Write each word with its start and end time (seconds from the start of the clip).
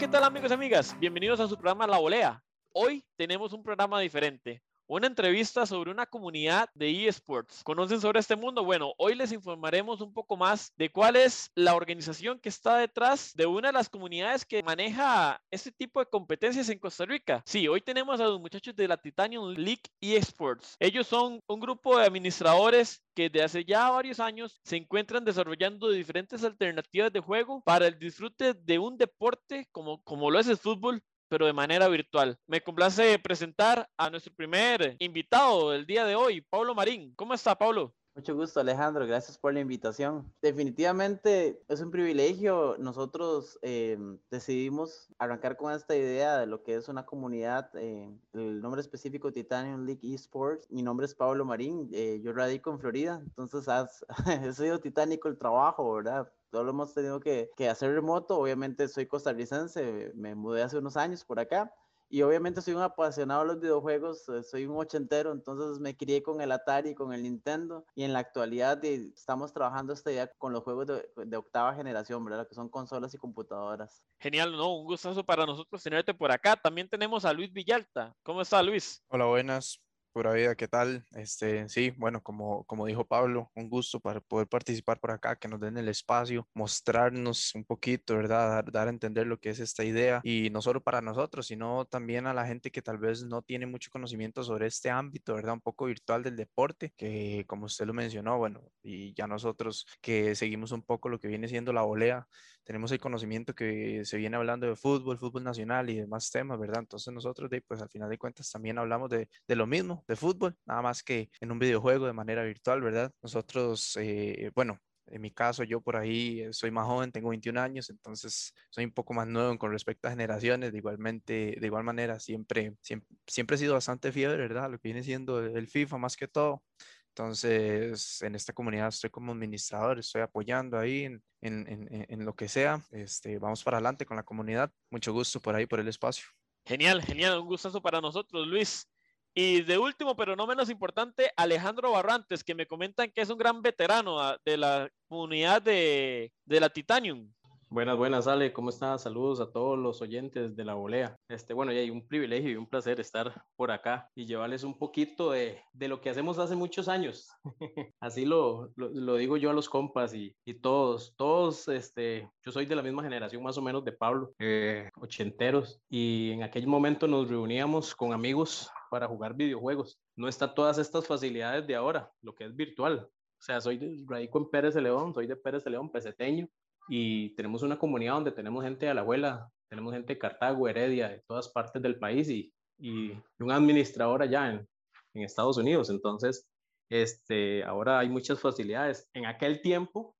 ¿qué 0.00 0.08
tal 0.08 0.24
amigos 0.24 0.50
y 0.50 0.54
amigas? 0.54 0.96
Bienvenidos 0.98 1.40
a 1.40 1.46
su 1.46 1.56
programa 1.56 1.86
La 1.86 1.98
Volea. 1.98 2.42
Hoy 2.72 3.04
tenemos 3.16 3.52
un 3.52 3.62
programa 3.62 4.00
diferente 4.00 4.62
una 4.90 5.06
entrevista 5.06 5.66
sobre 5.66 5.92
una 5.92 6.04
comunidad 6.04 6.68
de 6.74 7.06
eSports. 7.06 7.62
¿Conocen 7.62 8.00
sobre 8.00 8.18
este 8.18 8.34
mundo? 8.34 8.64
Bueno, 8.64 8.92
hoy 8.98 9.14
les 9.14 9.30
informaremos 9.30 10.00
un 10.00 10.12
poco 10.12 10.36
más 10.36 10.72
de 10.76 10.90
cuál 10.90 11.14
es 11.14 11.52
la 11.54 11.76
organización 11.76 12.40
que 12.40 12.48
está 12.48 12.76
detrás 12.76 13.32
de 13.36 13.46
una 13.46 13.68
de 13.68 13.74
las 13.74 13.88
comunidades 13.88 14.44
que 14.44 14.64
maneja 14.64 15.40
este 15.52 15.70
tipo 15.70 16.00
de 16.00 16.06
competencias 16.06 16.68
en 16.70 16.80
Costa 16.80 17.04
Rica. 17.06 17.40
Sí, 17.46 17.68
hoy 17.68 17.80
tenemos 17.80 18.20
a 18.20 18.24
los 18.24 18.40
muchachos 18.40 18.74
de 18.74 18.88
la 18.88 18.96
Titanium 18.96 19.54
League 19.54 19.84
eSports. 20.00 20.74
Ellos 20.80 21.06
son 21.06 21.38
un 21.46 21.60
grupo 21.60 21.96
de 21.96 22.06
administradores 22.06 23.00
que 23.14 23.28
desde 23.28 23.44
hace 23.44 23.64
ya 23.64 23.90
varios 23.90 24.18
años 24.18 24.60
se 24.64 24.76
encuentran 24.76 25.24
desarrollando 25.24 25.88
diferentes 25.90 26.42
alternativas 26.42 27.12
de 27.12 27.20
juego 27.20 27.62
para 27.64 27.86
el 27.86 27.96
disfrute 27.96 28.54
de 28.54 28.78
un 28.80 28.98
deporte 28.98 29.68
como, 29.70 30.02
como 30.02 30.32
lo 30.32 30.40
es 30.40 30.48
el 30.48 30.56
fútbol, 30.56 31.00
pero 31.30 31.46
de 31.46 31.52
manera 31.52 31.88
virtual. 31.88 32.36
Me 32.46 32.60
complace 32.60 33.18
presentar 33.20 33.88
a 33.96 34.10
nuestro 34.10 34.34
primer 34.34 34.96
invitado 34.98 35.70
del 35.70 35.86
día 35.86 36.04
de 36.04 36.16
hoy, 36.16 36.40
Pablo 36.42 36.74
Marín. 36.74 37.14
¿Cómo 37.14 37.32
está, 37.32 37.56
Pablo? 37.56 37.94
Mucho 38.16 38.34
gusto, 38.34 38.58
Alejandro. 38.58 39.06
Gracias 39.06 39.38
por 39.38 39.54
la 39.54 39.60
invitación. 39.60 40.30
Definitivamente 40.42 41.62
es 41.68 41.80
un 41.80 41.92
privilegio. 41.92 42.76
Nosotros 42.78 43.56
eh, 43.62 43.96
decidimos 44.30 45.08
arrancar 45.18 45.56
con 45.56 45.72
esta 45.72 45.94
idea 45.94 46.38
de 46.38 46.46
lo 46.46 46.64
que 46.64 46.74
es 46.74 46.88
una 46.88 47.06
comunidad, 47.06 47.70
eh, 47.76 48.12
el 48.32 48.60
nombre 48.60 48.80
específico 48.80 49.32
Titanium 49.32 49.86
League 49.86 50.12
Esports. 50.12 50.68
Mi 50.70 50.82
nombre 50.82 51.06
es 51.06 51.14
Pablo 51.14 51.44
Marín. 51.44 51.88
Eh, 51.92 52.20
yo 52.22 52.32
radico 52.32 52.72
en 52.72 52.80
Florida, 52.80 53.22
entonces 53.24 53.68
ha 53.68 53.88
sido 54.52 54.80
titánico 54.80 55.28
el 55.28 55.38
trabajo, 55.38 55.94
¿verdad? 55.94 56.28
Todo 56.50 56.64
lo 56.64 56.70
hemos 56.70 56.94
tenido 56.94 57.20
que, 57.20 57.50
que, 57.56 57.68
hacer 57.68 57.92
remoto. 57.92 58.38
Obviamente 58.38 58.88
soy 58.88 59.06
costarricense, 59.06 60.12
me 60.14 60.34
mudé 60.34 60.62
hace 60.62 60.78
unos 60.78 60.96
años 60.96 61.24
por 61.24 61.40
acá. 61.40 61.72
Y 62.12 62.22
obviamente 62.22 62.60
soy 62.60 62.74
un 62.74 62.82
apasionado 62.82 63.42
de 63.42 63.46
los 63.46 63.60
videojuegos, 63.60 64.28
eh, 64.30 64.42
soy 64.42 64.66
un 64.66 64.76
ochentero, 64.76 65.30
entonces 65.30 65.78
me 65.78 65.96
crié 65.96 66.24
con 66.24 66.40
el 66.40 66.50
Atari, 66.50 66.92
con 66.92 67.12
el 67.12 67.22
Nintendo. 67.22 67.86
Y 67.94 68.02
en 68.02 68.12
la 68.12 68.18
actualidad 68.18 68.84
estamos 68.84 69.52
trabajando 69.52 69.92
esta 69.92 70.10
idea 70.10 70.26
con 70.38 70.52
los 70.52 70.64
juegos 70.64 70.88
de, 70.88 71.08
de, 71.24 71.36
octava 71.36 71.72
generación, 71.72 72.24
¿verdad? 72.24 72.48
Que 72.48 72.56
son 72.56 72.68
consolas 72.68 73.14
y 73.14 73.18
computadoras. 73.18 74.04
Genial, 74.18 74.50
¿no? 74.50 74.74
Un 74.74 74.86
gustazo 74.86 75.24
para 75.24 75.46
nosotros 75.46 75.80
tenerte 75.84 76.12
por 76.12 76.32
acá. 76.32 76.56
También 76.56 76.88
tenemos 76.88 77.24
a 77.24 77.32
Luis 77.32 77.52
Villalta. 77.52 78.12
¿Cómo 78.24 78.42
está, 78.42 78.60
Luis? 78.60 79.04
Hola, 79.06 79.26
buenas. 79.26 79.80
Pura 80.12 80.32
vida, 80.32 80.56
¿qué 80.56 80.66
tal? 80.66 81.04
Este, 81.12 81.68
sí, 81.68 81.90
bueno, 81.96 82.20
como, 82.20 82.64
como 82.64 82.84
dijo 82.84 83.06
Pablo, 83.06 83.48
un 83.54 83.70
gusto 83.70 84.00
para 84.00 84.20
poder 84.20 84.48
participar 84.48 84.98
por 84.98 85.12
acá, 85.12 85.36
que 85.36 85.46
nos 85.46 85.60
den 85.60 85.78
el 85.78 85.88
espacio, 85.88 86.48
mostrarnos 86.52 87.54
un 87.54 87.64
poquito, 87.64 88.16
¿verdad? 88.16 88.64
Dar, 88.72 88.88
a 88.88 88.90
entender 88.90 89.28
lo 89.28 89.38
que 89.38 89.50
es 89.50 89.60
esta 89.60 89.84
idea 89.84 90.20
y 90.24 90.50
no 90.50 90.62
solo 90.62 90.82
para 90.82 91.00
nosotros, 91.00 91.46
sino 91.46 91.84
también 91.84 92.26
a 92.26 92.34
la 92.34 92.44
gente 92.44 92.72
que 92.72 92.82
tal 92.82 92.98
vez 92.98 93.22
no 93.24 93.42
tiene 93.42 93.66
mucho 93.66 93.88
conocimiento 93.92 94.42
sobre 94.42 94.66
este 94.66 94.90
ámbito, 94.90 95.34
¿verdad? 95.34 95.54
Un 95.54 95.60
poco 95.60 95.84
virtual 95.86 96.24
del 96.24 96.34
deporte, 96.34 96.92
que 96.96 97.44
como 97.46 97.66
usted 97.66 97.86
lo 97.86 97.94
mencionó, 97.94 98.36
bueno, 98.36 98.62
y 98.82 99.14
ya 99.14 99.28
nosotros 99.28 99.86
que 100.00 100.34
seguimos 100.34 100.72
un 100.72 100.82
poco 100.82 101.08
lo 101.08 101.20
que 101.20 101.28
viene 101.28 101.46
siendo 101.46 101.72
la 101.72 101.82
volea, 101.82 102.26
tenemos 102.70 102.92
el 102.92 103.00
conocimiento 103.00 103.52
que 103.52 104.04
se 104.04 104.16
viene 104.16 104.36
hablando 104.36 104.64
de 104.64 104.76
fútbol, 104.76 105.18
fútbol 105.18 105.42
nacional 105.42 105.90
y 105.90 105.96
demás 105.96 106.30
temas, 106.30 106.56
¿verdad? 106.56 106.78
Entonces 106.78 107.12
nosotros, 107.12 107.50
pues 107.66 107.82
al 107.82 107.88
final 107.90 108.08
de 108.08 108.16
cuentas 108.16 108.48
también 108.48 108.78
hablamos 108.78 109.10
de, 109.10 109.28
de 109.48 109.56
lo 109.56 109.66
mismo, 109.66 110.04
de 110.06 110.14
fútbol, 110.14 110.56
nada 110.66 110.80
más 110.80 111.02
que 111.02 111.32
en 111.40 111.50
un 111.50 111.58
videojuego 111.58 112.06
de 112.06 112.12
manera 112.12 112.44
virtual, 112.44 112.80
¿verdad? 112.80 113.12
Nosotros, 113.22 113.98
eh, 114.00 114.52
bueno, 114.54 114.78
en 115.08 115.20
mi 115.20 115.32
caso, 115.32 115.64
yo 115.64 115.80
por 115.80 115.96
ahí 115.96 116.42
eh, 116.42 116.52
soy 116.52 116.70
más 116.70 116.86
joven, 116.86 117.10
tengo 117.10 117.30
21 117.30 117.58
años, 117.58 117.90
entonces 117.90 118.54
soy 118.68 118.84
un 118.84 118.92
poco 118.92 119.14
más 119.14 119.26
nuevo 119.26 119.58
con 119.58 119.72
respecto 119.72 120.06
a 120.06 120.12
generaciones. 120.12 120.70
De 120.70 120.78
igualmente, 120.78 121.56
de 121.60 121.66
igual 121.66 121.82
manera, 121.82 122.20
siempre, 122.20 122.76
siempre, 122.82 123.08
siempre 123.26 123.56
he 123.56 123.58
sido 123.58 123.74
bastante 123.74 124.12
fiebre, 124.12 124.36
¿verdad? 124.36 124.70
Lo 124.70 124.78
que 124.78 124.86
viene 124.86 125.02
siendo 125.02 125.40
el 125.44 125.66
FIFA 125.66 125.98
más 125.98 126.16
que 126.16 126.28
todo. 126.28 126.62
Entonces, 127.10 128.22
en 128.22 128.34
esta 128.34 128.52
comunidad 128.52 128.88
estoy 128.88 129.10
como 129.10 129.32
administrador, 129.32 129.98
estoy 129.98 130.22
apoyando 130.22 130.78
ahí 130.78 131.04
en, 131.04 131.22
en, 131.40 132.06
en, 132.08 132.24
lo 132.24 132.34
que 132.34 132.48
sea. 132.48 132.82
Este, 132.92 133.38
vamos 133.38 133.64
para 133.64 133.78
adelante 133.78 134.06
con 134.06 134.16
la 134.16 134.22
comunidad. 134.22 134.72
Mucho 134.90 135.12
gusto 135.12 135.40
por 135.40 135.54
ahí, 135.54 135.66
por 135.66 135.80
el 135.80 135.88
espacio. 135.88 136.26
Genial, 136.64 137.02
genial. 137.02 137.40
Un 137.40 137.46
gustazo 137.46 137.82
para 137.82 138.00
nosotros, 138.00 138.46
Luis. 138.46 138.88
Y 139.34 139.62
de 139.62 139.78
último, 139.78 140.16
pero 140.16 140.34
no 140.34 140.46
menos 140.46 140.70
importante, 140.70 141.30
Alejandro 141.36 141.92
Barrantes, 141.92 142.42
que 142.42 142.54
me 142.54 142.66
comentan 142.66 143.10
que 143.10 143.20
es 143.20 143.30
un 143.30 143.38
gran 143.38 143.62
veterano 143.62 144.20
ah, 144.20 144.38
de 144.44 144.56
la 144.56 144.90
comunidad 145.08 145.62
de, 145.62 146.32
de 146.44 146.60
la 146.60 146.68
Titanium. 146.68 147.32
Buenas, 147.72 147.96
buenas, 147.96 148.26
Ale, 148.26 148.52
¿cómo 148.52 148.70
estás? 148.70 149.04
Saludos 149.04 149.38
a 149.38 149.52
todos 149.52 149.78
los 149.78 150.02
oyentes 150.02 150.56
de 150.56 150.64
la 150.64 150.74
volea. 150.74 151.16
Este, 151.28 151.54
bueno, 151.54 151.72
y 151.72 151.78
hay 151.78 151.88
un 151.88 152.04
privilegio 152.04 152.50
y 152.50 152.56
un 152.56 152.66
placer 152.66 152.98
estar 152.98 153.44
por 153.54 153.70
acá 153.70 154.10
y 154.12 154.26
llevarles 154.26 154.64
un 154.64 154.76
poquito 154.76 155.30
de, 155.30 155.62
de 155.72 155.86
lo 155.86 156.00
que 156.00 156.10
hacemos 156.10 156.40
hace 156.40 156.56
muchos 156.56 156.88
años. 156.88 157.30
Así 158.00 158.24
lo, 158.24 158.72
lo, 158.74 158.88
lo, 158.88 159.14
digo 159.14 159.36
yo 159.36 159.50
a 159.50 159.52
los 159.52 159.68
compas 159.68 160.12
y, 160.14 160.34
y, 160.44 160.54
todos, 160.54 161.14
todos, 161.16 161.68
este, 161.68 162.28
yo 162.44 162.50
soy 162.50 162.66
de 162.66 162.74
la 162.74 162.82
misma 162.82 163.04
generación 163.04 163.40
más 163.40 163.56
o 163.56 163.62
menos 163.62 163.84
de 163.84 163.92
Pablo, 163.92 164.32
eh, 164.40 164.90
ochenteros, 164.96 165.80
y 165.88 166.32
en 166.32 166.42
aquel 166.42 166.66
momento 166.66 167.06
nos 167.06 167.30
reuníamos 167.30 167.94
con 167.94 168.12
amigos 168.12 168.68
para 168.90 169.06
jugar 169.06 169.34
videojuegos. 169.34 170.00
No 170.16 170.26
está 170.26 170.52
todas 170.52 170.76
estas 170.78 171.06
facilidades 171.06 171.68
de 171.68 171.76
ahora, 171.76 172.10
lo 172.20 172.34
que 172.34 172.46
es 172.46 172.56
virtual. 172.56 173.08
O 173.40 173.42
sea, 173.42 173.60
soy 173.60 173.78
de, 173.78 174.04
radico 174.08 174.38
en 174.38 174.50
Pérez 174.50 174.74
de 174.74 174.82
León, 174.82 175.14
soy 175.14 175.28
de 175.28 175.36
Pérez 175.36 175.62
de 175.62 175.70
León, 175.70 175.90
peseteño, 175.90 176.48
y 176.92 177.30
tenemos 177.36 177.62
una 177.62 177.78
comunidad 177.78 178.14
donde 178.14 178.32
tenemos 178.32 178.64
gente 178.64 178.86
de 178.86 178.94
la 178.94 179.02
abuela, 179.02 179.48
tenemos 179.70 179.92
gente 179.94 180.14
de 180.14 180.18
Cartago, 180.18 180.68
Heredia, 180.68 181.08
de 181.08 181.22
todas 181.28 181.48
partes 181.48 181.80
del 181.80 182.00
país 182.00 182.28
y, 182.28 182.52
y 182.80 183.12
un 183.38 183.52
administrador 183.52 184.22
allá 184.22 184.50
en, 184.50 184.68
en, 185.14 185.22
Estados 185.22 185.56
Unidos. 185.56 185.88
Entonces, 185.88 186.48
este, 186.90 187.62
ahora 187.62 188.00
hay 188.00 188.08
muchas 188.08 188.40
facilidades. 188.40 189.08
En 189.14 189.26
aquel 189.26 189.62
tiempo 189.62 190.16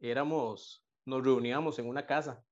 éramos, 0.00 0.82
nos 1.06 1.22
reuníamos 1.22 1.78
en 1.78 1.88
una 1.88 2.06
casa, 2.06 2.42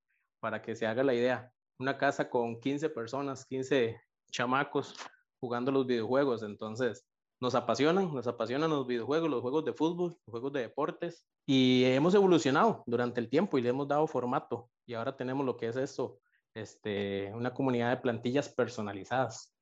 para 0.40 0.60
que 0.60 0.76
se 0.76 0.86
haga 0.86 1.02
la 1.02 1.14
idea, 1.14 1.50
una 1.80 1.96
casa 1.96 2.28
con 2.28 2.60
15 2.60 2.90
personas, 2.90 3.46
15 3.46 3.98
chamacos 4.30 4.94
jugando 5.40 5.72
los 5.72 5.86
videojuegos. 5.86 6.42
Entonces, 6.42 7.06
nos 7.42 7.56
apasionan, 7.56 8.14
nos 8.14 8.28
apasionan 8.28 8.70
los 8.70 8.86
videojuegos, 8.86 9.28
los 9.28 9.40
juegos 9.40 9.64
de 9.64 9.72
fútbol, 9.72 10.16
los 10.26 10.30
juegos 10.30 10.52
de 10.52 10.60
deportes 10.60 11.26
y 11.44 11.82
hemos 11.86 12.14
evolucionado 12.14 12.84
durante 12.86 13.20
el 13.20 13.28
tiempo 13.28 13.58
y 13.58 13.62
le 13.62 13.70
hemos 13.70 13.88
dado 13.88 14.06
formato 14.06 14.70
y 14.86 14.94
ahora 14.94 15.16
tenemos 15.16 15.44
lo 15.44 15.56
que 15.56 15.66
es 15.66 15.74
esto, 15.74 16.20
este, 16.54 17.32
una 17.34 17.52
comunidad 17.52 17.90
de 17.90 17.96
plantillas 17.96 18.48
personalizadas. 18.48 19.52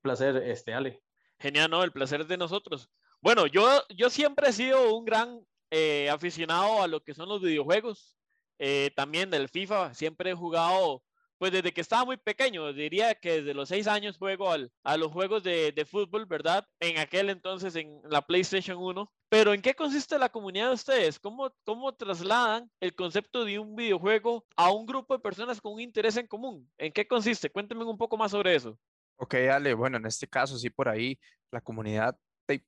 Placer, 0.00 0.36
este, 0.44 0.74
Ale. 0.74 1.02
Genial, 1.40 1.72
¿no? 1.72 1.82
El 1.82 1.90
placer 1.90 2.20
es 2.20 2.28
de 2.28 2.36
nosotros. 2.36 2.88
Bueno, 3.20 3.48
yo, 3.48 3.82
yo 3.96 4.10
siempre 4.10 4.50
he 4.50 4.52
sido 4.52 4.94
un 4.94 5.04
gran 5.04 5.40
eh, 5.72 6.08
aficionado 6.10 6.84
a 6.84 6.86
lo 6.86 7.02
que 7.02 7.14
son 7.14 7.28
los 7.28 7.42
videojuegos, 7.42 8.16
eh, 8.60 8.92
también 8.94 9.30
del 9.30 9.48
FIFA, 9.48 9.92
siempre 9.92 10.30
he 10.30 10.34
jugado 10.34 11.02
pues 11.38 11.52
desde 11.52 11.72
que 11.72 11.80
estaba 11.80 12.04
muy 12.04 12.16
pequeño, 12.16 12.72
diría 12.72 13.14
que 13.14 13.42
desde 13.42 13.54
los 13.54 13.68
seis 13.68 13.86
años 13.86 14.18
juego 14.18 14.50
al, 14.50 14.70
a 14.82 14.96
los 14.96 15.12
juegos 15.12 15.42
de, 15.42 15.72
de, 15.72 15.84
fútbol, 15.84 16.26
¿verdad? 16.26 16.66
En 16.80 16.98
aquel 16.98 17.30
entonces 17.30 17.76
en 17.76 18.00
la 18.04 18.22
PlayStation 18.22 18.78
1. 18.78 19.12
Pero 19.28 19.52
¿en 19.52 19.62
qué 19.62 19.74
consiste 19.74 20.18
la 20.18 20.28
comunidad 20.28 20.68
de 20.68 20.74
ustedes? 20.74 21.18
¿Cómo, 21.18 21.52
¿Cómo 21.64 21.92
trasladan 21.94 22.70
el 22.80 22.94
concepto 22.94 23.44
de 23.44 23.58
un 23.58 23.74
videojuego 23.74 24.46
a 24.56 24.70
un 24.70 24.86
grupo 24.86 25.14
de 25.14 25.20
personas 25.20 25.60
con 25.60 25.72
un 25.72 25.80
interés 25.80 26.16
en 26.16 26.26
común? 26.26 26.70
¿En 26.78 26.92
qué 26.92 27.06
consiste? 27.06 27.50
Cuéntenme 27.50 27.84
un 27.84 27.98
poco 27.98 28.16
más 28.16 28.30
sobre 28.30 28.54
eso. 28.54 28.78
Ok, 29.16 29.34
Ale, 29.34 29.74
bueno, 29.74 29.96
en 29.96 30.06
este 30.06 30.28
caso 30.28 30.56
sí 30.58 30.70
por 30.70 30.88
ahí 30.88 31.18
la 31.50 31.60
comunidad 31.60 32.16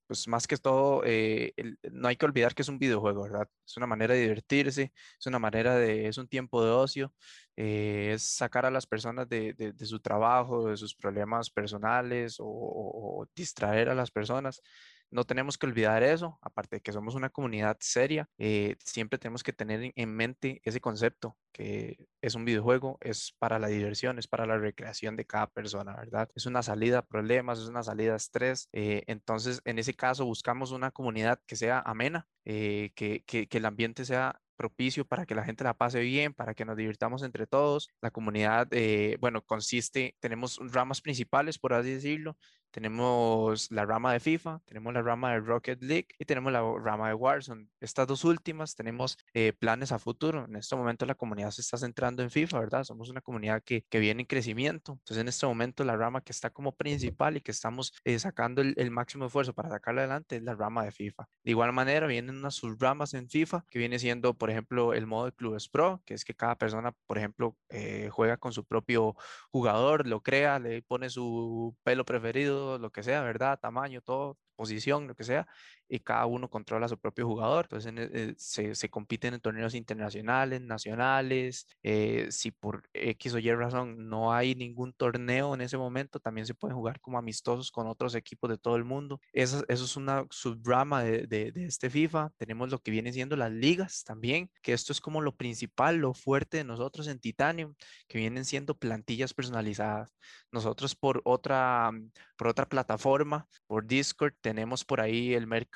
pues 0.06 0.28
más 0.28 0.46
que 0.46 0.56
todo, 0.56 1.02
eh, 1.04 1.52
no 1.92 2.08
hay 2.08 2.16
que 2.16 2.26
olvidar 2.26 2.54
que 2.54 2.62
es 2.62 2.68
un 2.68 2.78
videojuego, 2.78 3.22
¿verdad? 3.22 3.48
Es 3.66 3.76
una 3.76 3.86
manera 3.86 4.14
de 4.14 4.22
divertirse, 4.22 4.92
es 5.18 5.26
una 5.26 5.38
manera 5.38 5.76
de, 5.76 6.08
es 6.08 6.18
un 6.18 6.28
tiempo 6.28 6.64
de 6.64 6.70
ocio, 6.70 7.12
eh, 7.56 8.12
es 8.14 8.22
sacar 8.22 8.66
a 8.66 8.70
las 8.70 8.86
personas 8.86 9.28
de, 9.28 9.54
de, 9.54 9.86
su 9.86 10.00
trabajo, 10.00 10.68
de 10.68 10.76
sus 10.76 10.94
problemas 10.94 11.50
personales 11.50 12.36
o 12.38 13.26
distraer 13.34 13.88
a 13.88 13.94
las 13.94 14.10
personas 14.10 14.62
no 15.10 15.24
tenemos 15.24 15.58
que 15.58 15.66
olvidar 15.66 16.02
eso, 16.02 16.38
aparte 16.42 16.76
de 16.76 16.80
que 16.80 16.92
somos 16.92 17.14
una 17.14 17.30
comunidad 17.30 17.76
seria, 17.80 18.28
eh, 18.38 18.76
siempre 18.84 19.18
tenemos 19.18 19.42
que 19.42 19.52
tener 19.52 19.92
en 19.94 20.14
mente 20.14 20.60
ese 20.64 20.80
concepto, 20.80 21.36
que 21.52 22.08
es 22.20 22.34
un 22.34 22.44
videojuego, 22.44 22.98
es 23.00 23.34
para 23.38 23.58
la 23.58 23.68
diversión, 23.68 24.18
es 24.18 24.26
para 24.28 24.46
la 24.46 24.58
recreación 24.58 25.16
de 25.16 25.24
cada 25.24 25.46
persona, 25.48 25.96
¿verdad? 25.96 26.28
Es 26.34 26.46
una 26.46 26.62
salida 26.62 26.98
a 26.98 27.06
problemas, 27.06 27.58
es 27.58 27.68
una 27.68 27.82
salida 27.82 28.14
a 28.14 28.16
estrés. 28.16 28.68
Eh, 28.72 29.04
entonces, 29.06 29.60
en 29.64 29.78
ese 29.78 29.94
caso, 29.94 30.24
buscamos 30.24 30.72
una 30.72 30.90
comunidad 30.90 31.40
que 31.46 31.56
sea 31.56 31.80
amena, 31.80 32.26
eh, 32.44 32.92
que, 32.94 33.22
que, 33.24 33.48
el 33.50 33.64
ambiente 33.64 34.04
sea 34.04 34.40
propicio 34.56 35.06
para 35.06 35.26
que 35.26 35.34
la 35.34 35.44
gente 35.44 35.64
la 35.64 35.74
pase 35.74 36.00
bien, 36.00 36.34
para 36.34 36.54
que 36.54 36.64
nos 36.64 36.76
divirtamos 36.76 37.22
entre 37.22 37.46
todos. 37.46 37.90
La 38.00 38.10
comunidad, 38.10 38.68
eh, 38.72 39.16
bueno, 39.20 39.42
consiste, 39.42 40.16
tenemos 40.20 40.58
ramas 40.72 41.00
principales, 41.00 41.58
por 41.58 41.74
así 41.74 41.90
decirlo, 41.92 42.36
tenemos 42.70 43.70
la 43.70 43.84
rama 43.84 44.12
de 44.12 44.20
FIFA, 44.20 44.60
tenemos 44.64 44.92
la 44.92 45.02
rama 45.02 45.32
de 45.32 45.40
Rocket 45.40 45.82
League 45.82 46.08
y 46.18 46.24
tenemos 46.24 46.52
la 46.52 46.60
rama 46.60 47.08
de 47.08 47.14
Warzone. 47.14 47.68
Estas 47.80 48.06
dos 48.06 48.24
últimas 48.24 48.74
tenemos 48.74 49.18
eh, 49.34 49.52
planes 49.52 49.92
a 49.92 49.98
futuro. 49.98 50.44
En 50.44 50.56
este 50.56 50.76
momento 50.76 51.06
la 51.06 51.14
comunidad 51.14 51.50
se 51.50 51.62
está 51.62 51.76
centrando 51.76 52.22
en 52.22 52.30
FIFA, 52.30 52.60
¿verdad? 52.60 52.84
Somos 52.84 53.08
una 53.08 53.20
comunidad 53.20 53.62
que, 53.62 53.84
que 53.88 53.98
viene 53.98 54.22
en 54.22 54.26
crecimiento. 54.26 54.92
Entonces 54.92 55.18
en 55.18 55.28
este 55.28 55.46
momento 55.46 55.84
la 55.84 55.96
rama 55.96 56.20
que 56.20 56.32
está 56.32 56.50
como 56.50 56.72
principal 56.72 57.36
y 57.36 57.40
que 57.40 57.50
estamos 57.50 57.92
eh, 58.04 58.18
sacando 58.18 58.62
el, 58.62 58.90
máximo 58.90 59.26
esfuerzo 59.26 59.52
para 59.52 59.68
sacarla 59.68 60.02
adelante 60.02 60.36
es 60.36 60.42
la 60.42 60.54
rama 60.54 60.84
de 60.84 60.92
FIFA. 60.92 61.28
De 61.44 61.50
igual 61.50 61.72
manera 61.72 62.06
vienen 62.06 62.36
unas 62.36 62.54
subramas 62.54 63.14
en 63.14 63.28
FIFA 63.28 63.64
que 63.70 63.78
viene 63.78 63.98
siendo, 63.98 64.34
por 64.34 64.50
ejemplo, 64.50 64.94
el 64.94 65.06
modo 65.06 65.26
de 65.26 65.32
clubes 65.32 65.68
pro, 65.68 66.02
que 66.04 66.14
es 66.14 66.24
que 66.24 66.34
cada 66.34 66.56
persona, 66.56 66.92
por 67.06 67.18
ejemplo, 67.18 67.56
eh, 67.68 68.08
juega 68.10 68.36
con 68.36 68.52
su 68.52 68.64
propio 68.64 69.16
jugador, 69.50 70.06
lo 70.06 70.20
crea, 70.20 70.58
le 70.58 70.82
pone 70.82 71.10
su 71.10 71.76
pelo 71.82 72.04
preferido 72.04 72.55
lo 72.78 72.90
que 72.90 73.02
sea, 73.02 73.22
¿verdad? 73.22 73.58
Tamaño, 73.60 74.00
todo, 74.02 74.38
posición, 74.56 75.06
lo 75.06 75.14
que 75.14 75.24
sea, 75.24 75.46
y 75.88 76.00
cada 76.00 76.26
uno 76.26 76.48
controla 76.48 76.86
a 76.86 76.88
su 76.88 76.98
propio 76.98 77.26
jugador. 77.26 77.66
Entonces 77.66 77.92
eh, 77.96 78.34
se, 78.36 78.74
se, 78.74 78.88
compiten 78.88 79.34
en 79.34 79.40
torneos 79.40 79.74
internacionales, 79.74 80.60
nacionales. 80.60 81.66
Eh, 81.82 82.28
si 82.30 82.50
por 82.50 82.88
X 82.92 83.34
o 83.34 83.38
Y 83.38 83.52
razón 83.52 84.08
no 84.08 84.32
hay 84.32 84.54
ningún 84.54 84.92
torneo 84.92 85.54
en 85.54 85.60
ese 85.60 85.76
momento, 85.76 86.18
también 86.20 86.46
se 86.46 86.54
pueden 86.54 86.76
jugar 86.76 87.00
como 87.00 87.18
amistosos 87.18 87.70
con 87.70 87.86
otros 87.86 88.14
equipos 88.14 88.50
de 88.50 88.58
todo 88.58 88.76
el 88.76 88.84
mundo. 88.84 89.20
Eso, 89.32 89.64
eso 89.68 89.84
es 89.84 89.96
una 89.96 90.26
subrama 90.30 91.02
de, 91.02 91.26
de, 91.26 91.52
de, 91.52 91.66
este 91.66 91.90
FIFA. 91.90 92.32
Tenemos 92.36 92.70
lo 92.70 92.80
que 92.80 92.90
viene 92.90 93.12
siendo 93.12 93.36
las 93.36 93.52
ligas 93.52 94.04
también, 94.04 94.50
que 94.62 94.72
esto 94.72 94.92
es 94.92 95.00
como 95.00 95.20
lo 95.20 95.36
principal, 95.36 95.96
lo 95.96 96.14
fuerte 96.14 96.58
de 96.58 96.64
nosotros 96.64 97.06
en 97.08 97.20
Titanium, 97.20 97.74
que 98.08 98.18
vienen 98.18 98.44
siendo 98.44 98.76
plantillas 98.76 99.34
personalizadas. 99.34 100.16
Nosotros 100.50 100.94
por 100.94 101.20
otra, 101.24 101.90
por 102.36 102.48
otra 102.48 102.66
plataforma, 102.68 103.46
por 103.66 103.86
Discord, 103.86 104.34
tenemos 104.40 104.84
por 104.84 105.00
ahí 105.00 105.34
el 105.34 105.46
mercado 105.46 105.75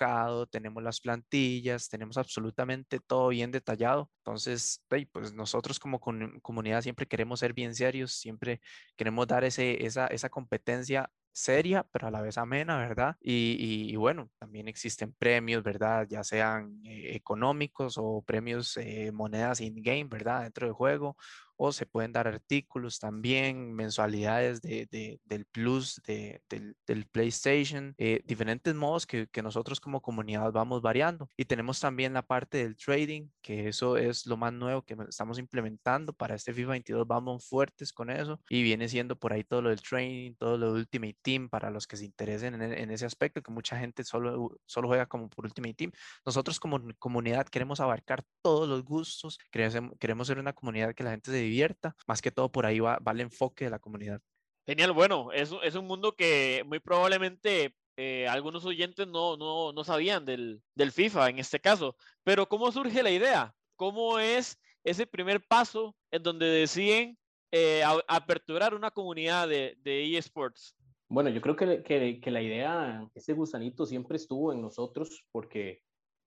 tenemos 0.50 0.82
las 0.82 1.00
plantillas, 1.00 1.88
tenemos 1.88 2.16
absolutamente 2.16 3.00
todo 3.00 3.28
bien 3.28 3.50
detallado. 3.50 4.10
Entonces, 4.18 4.82
pues 5.12 5.32
nosotros 5.32 5.78
como 5.78 6.00
comunidad 6.00 6.82
siempre 6.82 7.06
queremos 7.06 7.40
ser 7.40 7.52
bien 7.52 7.74
serios, 7.74 8.12
siempre 8.12 8.60
queremos 8.96 9.26
dar 9.26 9.44
ese, 9.44 9.84
esa, 9.84 10.06
esa 10.08 10.28
competencia 10.28 11.10
seria, 11.32 11.86
pero 11.92 12.08
a 12.08 12.10
la 12.10 12.22
vez 12.22 12.38
amena, 12.38 12.78
¿verdad? 12.78 13.16
Y, 13.20 13.90
y, 13.90 13.96
bueno, 13.96 14.30
también 14.38 14.68
existen 14.68 15.12
premios, 15.12 15.62
¿verdad? 15.62 16.06
Ya 16.08 16.24
sean 16.24 16.80
eh, 16.84 17.14
económicos 17.14 17.96
o 17.98 18.22
premios 18.22 18.76
eh, 18.76 19.12
monedas 19.12 19.60
in-game, 19.60 20.04
¿verdad? 20.04 20.42
Dentro 20.42 20.66
del 20.66 20.74
juego 20.74 21.16
o 21.62 21.72
se 21.72 21.84
pueden 21.84 22.10
dar 22.10 22.26
artículos 22.26 22.98
también, 22.98 23.74
mensualidades 23.74 24.62
de, 24.62 24.86
de, 24.90 25.20
del 25.26 25.44
Plus 25.44 26.00
de, 26.06 26.40
del, 26.48 26.74
del, 26.86 27.04
PlayStation, 27.04 27.94
eh, 27.98 28.22
diferentes 28.24 28.74
modos 28.74 29.06
que, 29.06 29.26
que, 29.26 29.42
nosotros 29.42 29.78
como 29.78 30.00
comunidad 30.00 30.52
vamos 30.52 30.80
variando. 30.80 31.28
Y 31.36 31.44
tenemos 31.44 31.78
también 31.78 32.14
la 32.14 32.22
parte 32.22 32.56
del 32.58 32.76
trading, 32.78 33.28
que 33.42 33.68
eso 33.68 33.98
es 33.98 34.24
lo 34.24 34.38
más 34.38 34.54
nuevo 34.54 34.80
que 34.80 34.96
estamos 35.06 35.38
implementando 35.38 36.14
para 36.14 36.34
este 36.34 36.54
FIFA 36.54 36.70
22, 36.70 37.06
vamos 37.06 37.46
fuertes 37.46 37.92
con 37.92 38.08
eso 38.08 38.40
y 38.48 38.62
viene 38.62 38.88
siendo 38.88 39.16
por 39.16 39.34
ahí 39.34 39.44
todo 39.44 39.60
lo 39.60 39.68
del 39.68 39.82
trading, 39.82 40.32
todo 40.36 40.56
lo 40.56 40.72
de 40.72 40.80
Ultimate 40.80 41.18
Team 41.20 41.50
para 41.50 41.68
los 41.68 41.86
que 41.86 41.98
se 41.98 42.06
interesen 42.06 42.54
en, 42.54 42.72
en 42.72 42.90
ese 42.90 43.04
aspecto, 43.04 43.42
que 43.42 43.52
mucha 43.52 43.78
gente 43.78 44.02
solo, 44.02 44.56
solo 44.64 44.88
juega 44.88 45.04
como 45.04 45.28
por 45.28 45.44
Ultimate 45.44 45.74
Team. 45.74 45.92
Nosotros 46.24 46.58
como 46.58 46.80
comunidad 46.98 47.46
queremos 47.48 47.80
abarcar 47.80 48.24
todos 48.40 48.66
los 48.66 48.82
gustos, 48.82 49.38
queremos, 49.50 49.92
queremos 49.98 50.26
ser 50.26 50.38
una 50.38 50.54
comunidad 50.54 50.94
que 50.94 51.04
la 51.04 51.10
gente 51.10 51.30
se 51.30 51.49
divierta, 51.50 51.96
más 52.06 52.22
que 52.22 52.30
todo 52.30 52.50
por 52.50 52.66
ahí 52.66 52.80
va, 52.80 52.98
va 52.98 53.12
el 53.12 53.20
enfoque 53.20 53.64
de 53.64 53.70
la 53.70 53.78
comunidad. 53.78 54.20
Genial, 54.66 54.92
bueno, 54.92 55.32
es, 55.32 55.52
es 55.62 55.74
un 55.74 55.86
mundo 55.86 56.14
que 56.14 56.62
muy 56.66 56.78
probablemente 56.78 57.74
eh, 57.96 58.28
algunos 58.28 58.64
oyentes 58.64 59.06
no, 59.08 59.36
no, 59.36 59.72
no 59.72 59.84
sabían 59.84 60.24
del, 60.24 60.62
del, 60.74 60.92
FIFA 60.92 61.30
en 61.30 61.38
este 61.38 61.60
caso, 61.60 61.96
pero 62.22 62.48
¿cómo 62.48 62.70
surge 62.70 63.02
la 63.02 63.10
idea? 63.10 63.54
¿Cómo 63.76 64.18
es 64.18 64.58
ese 64.84 65.06
primer 65.06 65.46
paso 65.46 65.96
en 66.10 66.22
donde 66.22 66.46
deciden 66.46 67.18
eh, 67.50 67.82
a, 67.82 67.98
aperturar 68.06 68.74
una 68.74 68.90
comunidad 68.90 69.48
de, 69.48 69.76
de 69.82 70.16
eSports? 70.16 70.76
Bueno, 71.08 71.30
yo 71.30 71.40
creo 71.40 71.56
que, 71.56 71.82
que, 71.82 72.20
que, 72.20 72.30
la 72.30 72.40
idea, 72.40 73.04
ese 73.14 73.32
gusanito 73.32 73.84
siempre 73.84 74.16
estuvo 74.16 74.52
en 74.52 74.62
nosotros 74.62 75.26
porque 75.32 75.82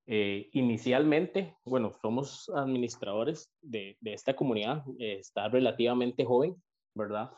eh, 0.06 0.50
inicialmente, 0.54 1.56
bueno, 1.66 1.92
somos 2.02 2.50
administradores 2.56 3.52
de, 3.62 3.98
de 4.02 4.14
esta 4.14 4.36
comunidad, 4.36 4.84
eh, 5.00 5.18
está 5.20 5.48
relativamente 5.48 6.26
joven, 6.26 6.56
¿verdad? 6.96 7.32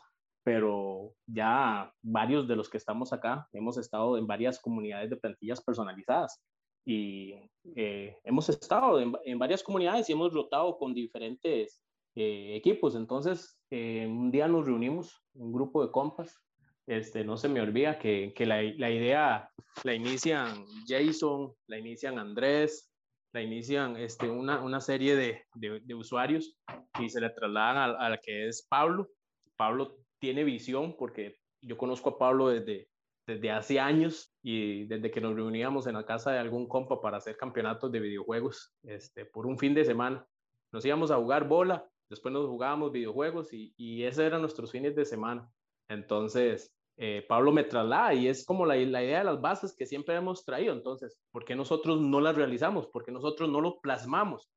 Pero 0.44 1.12
ya 1.26 1.92
varios 2.02 2.46
de 2.48 2.56
los 2.56 2.68
que 2.68 2.78
estamos 2.78 3.12
acá 3.12 3.48
hemos 3.52 3.78
estado 3.78 4.18
en 4.18 4.26
varias 4.26 4.60
comunidades 4.60 5.10
de 5.10 5.16
plantillas 5.16 5.62
personalizadas 5.62 6.40
y 6.86 7.34
eh, 7.74 8.16
hemos 8.22 8.48
estado 8.48 9.00
en, 9.00 9.12
en, 9.24 9.38
varias 9.38 9.62
comunidades 9.62 10.08
y 10.08 10.12
hemos 10.12 10.32
rotado 10.32 10.78
con 10.78 10.94
diferentes 10.94 11.82
eh, 12.14 12.54
equipos. 12.56 12.94
Entonces, 12.94 13.58
eh, 13.70 14.06
un 14.08 14.30
día 14.30 14.46
nos 14.46 14.66
reunimos, 14.66 15.20
un 15.34 15.52
grupo 15.52 15.84
de 15.84 15.90
compas, 15.90 16.38
este, 16.86 17.24
no 17.24 17.36
se 17.36 17.48
me 17.48 17.60
olvida 17.60 17.98
que, 17.98 18.32
que 18.34 18.46
la, 18.46 18.62
la, 18.62 18.90
idea 18.90 19.50
la 19.82 19.94
inician 19.94 20.64
Jason, 20.86 21.52
la 21.66 21.78
inician 21.78 22.18
Andrés, 22.18 22.92
la 23.32 23.42
inician 23.42 23.96
este, 23.96 24.28
una, 24.28 24.60
una 24.62 24.80
serie 24.80 25.16
de, 25.16 25.42
de, 25.54 25.80
de, 25.80 25.94
usuarios 25.94 26.56
y 27.00 27.08
se 27.08 27.20
le 27.20 27.30
trasladan 27.30 27.76
a, 27.76 27.84
a 27.84 28.10
la 28.10 28.18
que 28.18 28.48
es 28.48 28.66
Pablo. 28.68 29.08
Pablo 29.56 29.98
tiene 30.20 30.44
visión 30.44 30.96
porque 30.96 31.36
yo 31.60 31.76
conozco 31.76 32.10
a 32.10 32.18
Pablo 32.18 32.48
desde, 32.48 32.88
desde 33.26 33.50
hace 33.50 33.80
años 33.80 34.32
y 34.42 34.86
desde 34.86 35.10
que 35.10 35.20
nos 35.20 35.34
reuníamos 35.34 35.86
en 35.86 35.94
la 35.94 36.06
casa 36.06 36.30
de 36.30 36.38
algún 36.38 36.68
compa 36.68 37.00
para 37.00 37.16
hacer 37.16 37.36
campeonatos 37.36 37.90
de 37.90 38.00
videojuegos 38.00 38.74
este, 38.84 39.24
por 39.24 39.46
un 39.46 39.58
fin 39.58 39.74
de 39.74 39.84
semana. 39.84 40.24
Nos 40.72 40.84
íbamos 40.84 41.10
a 41.10 41.16
jugar 41.16 41.48
bola, 41.48 41.88
después 42.08 42.32
nos 42.32 42.46
jugábamos 42.46 42.92
videojuegos 42.92 43.52
y, 43.52 43.74
y 43.76 44.04
esos 44.04 44.24
eran 44.24 44.40
nuestros 44.40 44.70
fines 44.70 44.94
de 44.94 45.04
semana. 45.04 45.50
Entonces, 45.88 46.75
eh, 46.98 47.24
Pablo 47.28 47.52
me 47.52 47.64
traslada 47.64 48.14
y 48.14 48.28
es 48.28 48.44
como 48.44 48.64
la, 48.64 48.74
la, 48.76 49.04
idea 49.04 49.18
de 49.18 49.24
las 49.24 49.40
bases 49.40 49.74
que 49.76 49.86
siempre 49.86 50.14
hemos 50.14 50.44
traído. 50.44 50.72
Entonces, 50.72 51.18
¿por 51.30 51.44
qué 51.44 51.54
nosotros 51.54 52.00
no 52.00 52.20
las 52.20 52.36
realizamos? 52.36 52.86
¿Por 52.86 53.04
qué 53.04 53.12
nosotros 53.12 53.50
no 53.50 53.60
lo 53.60 53.80
plasmamos? 53.80 54.48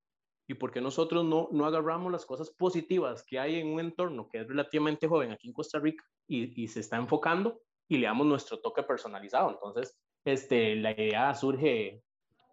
¿Y 0.47 0.53
por 0.53 0.71
qué 0.71 0.81
nosotros 0.81 1.25
no, 1.25 1.49
no 1.51 1.65
agarramos 1.65 2.11
las 2.11 2.25
cosas 2.25 2.49
positivas 2.49 3.23
que 3.23 3.39
hay 3.39 3.59
en 3.59 3.67
un 3.67 3.79
entorno 3.79 4.29
que 4.29 4.39
es 4.39 4.47
relativamente 4.47 5.07
joven 5.07 5.31
aquí 5.31 5.47
en 5.47 5.53
Costa 5.53 5.79
Rica 5.79 6.03
y, 6.27 6.63
y 6.63 6.67
se 6.67 6.79
está 6.79 6.97
enfocando 6.97 7.61
y 7.87 7.97
le 7.97 8.07
damos 8.07 8.25
nuestro 8.25 8.59
toque 8.59 8.83
personalizado? 8.83 9.51
Entonces, 9.51 9.99
este, 10.23 10.75
la 10.75 10.91
idea 10.91 11.35
surge 11.35 12.01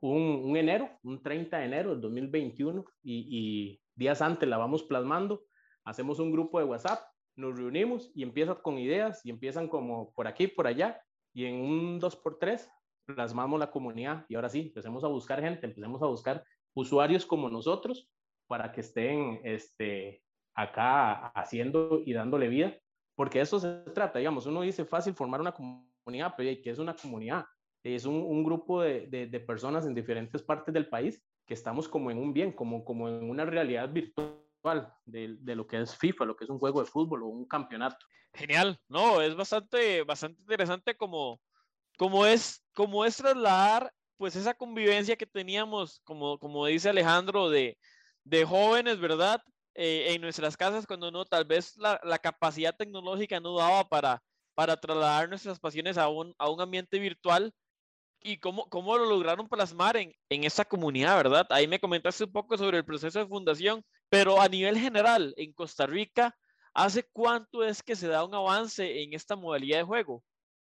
un, 0.01 0.43
un 0.45 0.57
enero, 0.57 0.91
un 1.05 1.23
30 1.23 1.59
de 1.59 1.65
enero 1.65 1.91
del 1.91 2.01
2021 2.01 2.85
y, 3.03 3.27
y 3.31 3.81
días 3.95 4.21
antes 4.21 4.49
la 4.49 4.57
vamos 4.57 4.83
plasmando. 4.83 5.45
Hacemos 5.85 6.19
un 6.19 6.33
grupo 6.33 6.59
de 6.59 6.65
WhatsApp 6.65 7.01
nos 7.37 7.57
reunimos 7.57 8.11
y 8.15 8.23
empiezan 8.23 8.57
con 8.57 8.79
ideas 8.79 9.25
y 9.25 9.31
empiezan 9.31 9.69
como 9.69 10.13
por 10.13 10.27
aquí, 10.27 10.47
por 10.49 10.67
allá, 10.67 11.01
y 11.35 11.45
en 11.45 11.57
un 11.57 12.01
2x3 12.01 12.69
plasmamos 13.05 13.61
la 13.61 13.71
comunidad. 13.71 14.25
Y 14.29 14.35
ahora 14.35 14.49
sí, 14.49 14.61
empecemos 14.61 15.05
a 15.05 15.09
buscar 15.09 15.41
gente, 15.41 15.67
empecemos 15.67 16.03
a 16.03 16.07
buscar 16.07 16.45
usuarios 16.75 17.25
como 17.27 17.49
nosotros 17.49 18.11
para 18.47 18.73
que 18.73 18.81
estén 18.81 19.41
este, 19.45 20.23
acá 20.55 21.29
haciendo 21.29 22.01
y 22.05 22.13
dándole 22.13 22.49
vida, 22.49 22.77
porque 23.15 23.41
eso 23.41 23.61
se 23.61 23.83
trata, 23.95 24.19
digamos, 24.19 24.47
uno 24.47 24.63
dice 24.63 24.85
fácil 24.85 25.15
formar 25.15 25.41
una 25.41 25.53
comunidad, 25.53 26.35
pero 26.37 26.51
¿qué 26.63 26.71
es 26.71 26.79
una 26.79 26.95
comunidad? 26.95 27.45
Es 27.83 28.05
un, 28.05 28.43
grupo 28.43 28.83
de, 28.83 29.07
de, 29.07 29.27
de, 29.29 29.41
personas 29.41 29.87
en 29.87 29.95
diferentes 29.95 30.43
partes 30.43 30.75
del 30.75 30.89
país 30.89 31.23
que 31.47 31.55
estamos 31.55 31.89
como 31.89 32.11
en 32.11 32.19
un 32.19 32.33
bien, 32.33 32.51
como, 32.51 32.85
como 32.85 33.09
en 33.09 33.31
una 33.31 33.45
realidad 33.45 33.89
virtual 33.93 34.36
de, 35.05 35.37
de, 35.39 35.57
lo 35.57 35.67
que 35.67 35.81
es 35.81 35.97
FIFA, 35.97 36.25
lo 36.25 36.37
que 36.37 36.45
es 36.45 36.51
un 36.51 36.59
juego 36.59 36.81
de 36.81 36.91
fútbol 36.91 37.23
o 37.23 37.27
un 37.27 37.47
campeonato. 37.47 38.05
Genial, 38.35 38.79
no, 38.89 39.21
es 39.21 39.35
bastante, 39.35 40.03
bastante 40.03 40.41
interesante 40.41 40.97
como, 40.97 41.41
como, 41.97 42.27
es, 42.27 42.63
como 42.75 43.05
es 43.05 43.17
trasladar 43.17 43.93
pues 44.17 44.35
esa 44.37 44.55
convivencia 44.55 45.17
que 45.17 45.27
teníamos, 45.27 46.01
como, 46.05 46.39
como 46.39 46.67
dice 46.67 46.89
Alejandro, 46.89 47.51
de, 47.51 47.79
de 48.25 48.45
jóvenes, 48.45 48.99
¿verdad? 48.99 49.43
Eh, 49.75 50.15
en 50.15 50.23
nuestras 50.23 50.57
casas 50.57 50.87
cuando 50.87 51.11
no, 51.11 51.25
tal 51.27 51.45
vez 51.45 51.77
la, 51.77 52.01
la, 52.03 52.19
capacidad 52.19 52.75
tecnológica 52.75 53.41
no 53.41 53.57
daba 53.59 53.87
para, 53.87 54.23
para 54.55 54.77
trasladar 54.79 55.29
nuestras 55.29 55.61
pasiones 55.61 55.99
a 55.99 56.09
un, 56.09 56.35
a 56.39 56.49
un 56.49 56.61
ambiente 56.63 56.99
virtual 56.99 57.53
y 58.21 58.39
cómo, 58.39 58.69
cómo 58.71 58.97
lo 58.97 59.05
lograron 59.05 59.49
plasmar 59.49 59.99
en, 59.99 60.15
en 60.31 60.45
esa 60.45 60.65
comunidad, 60.65 61.17
¿verdad? 61.17 61.47
Ahí 61.51 61.69
me 61.69 61.79
comentaste 61.79 62.25
un 62.25 62.33
poco 62.33 62.57
sobre 62.57 62.79
el 62.79 62.85
proceso 62.85 63.19
de 63.19 63.27
fundación, 63.27 63.85
pero 64.09 64.41
a 64.41 64.49
nivel 64.49 64.79
general, 64.79 65.35
en 65.37 65.53
Costa 65.53 65.87
Rica, 65.87 66.37
¿hace 66.75 67.03
cuánto 67.13 67.65
es 67.65 67.83
que 67.83 67.97
se 67.97 68.09
da 68.09 68.25
un 68.25 68.35
avance 68.35 69.03
en 69.03 69.15
esta 69.15 69.37
modalidad 69.37 69.79
de 69.79 69.85
juego? 69.85 70.23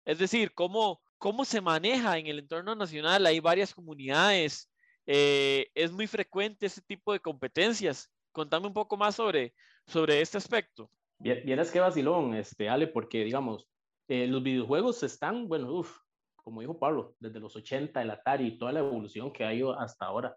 Es 0.04 0.18
decir, 0.18 0.52
¿cómo, 0.54 1.00
cómo 1.18 1.44
se 1.44 1.60
maneja 1.60 2.18
en 2.18 2.26
el 2.26 2.38
entorno 2.38 2.74
nacional? 2.74 3.26
Hay 3.26 3.40
varias 3.40 3.74
comunidades, 3.74 4.70
eh, 5.06 5.68
es 5.74 5.90
muy 5.92 6.06
frecuente 6.06 6.66
este 6.66 6.82
tipo 6.82 7.12
de 7.12 7.20
competencias. 7.20 8.10
Contame 8.32 8.66
un 8.66 8.74
poco 8.74 8.96
más 8.96 9.14
sobre, 9.14 9.54
sobre 9.86 10.20
este 10.20 10.38
aspecto. 10.38 10.90
Vieras 11.18 11.70
qué 11.70 11.80
vacilón, 11.80 12.34
este, 12.34 12.68
Ale, 12.68 12.86
porque 12.86 13.24
digamos, 13.24 13.66
Eh, 14.10 14.26
los 14.26 14.42
videojuegos 14.42 15.02
están, 15.02 15.48
bueno, 15.48 15.70
uf, 15.70 15.98
como 16.36 16.62
dijo 16.62 16.78
Pablo, 16.78 17.14
desde 17.20 17.40
los 17.40 17.54
80, 17.54 18.00
el 18.00 18.10
Atari 18.10 18.46
y 18.46 18.58
toda 18.58 18.72
la 18.72 18.80
evolución 18.80 19.30
que 19.30 19.44
ha 19.44 19.52
ido 19.52 19.78
hasta 19.78 20.06
ahora. 20.06 20.34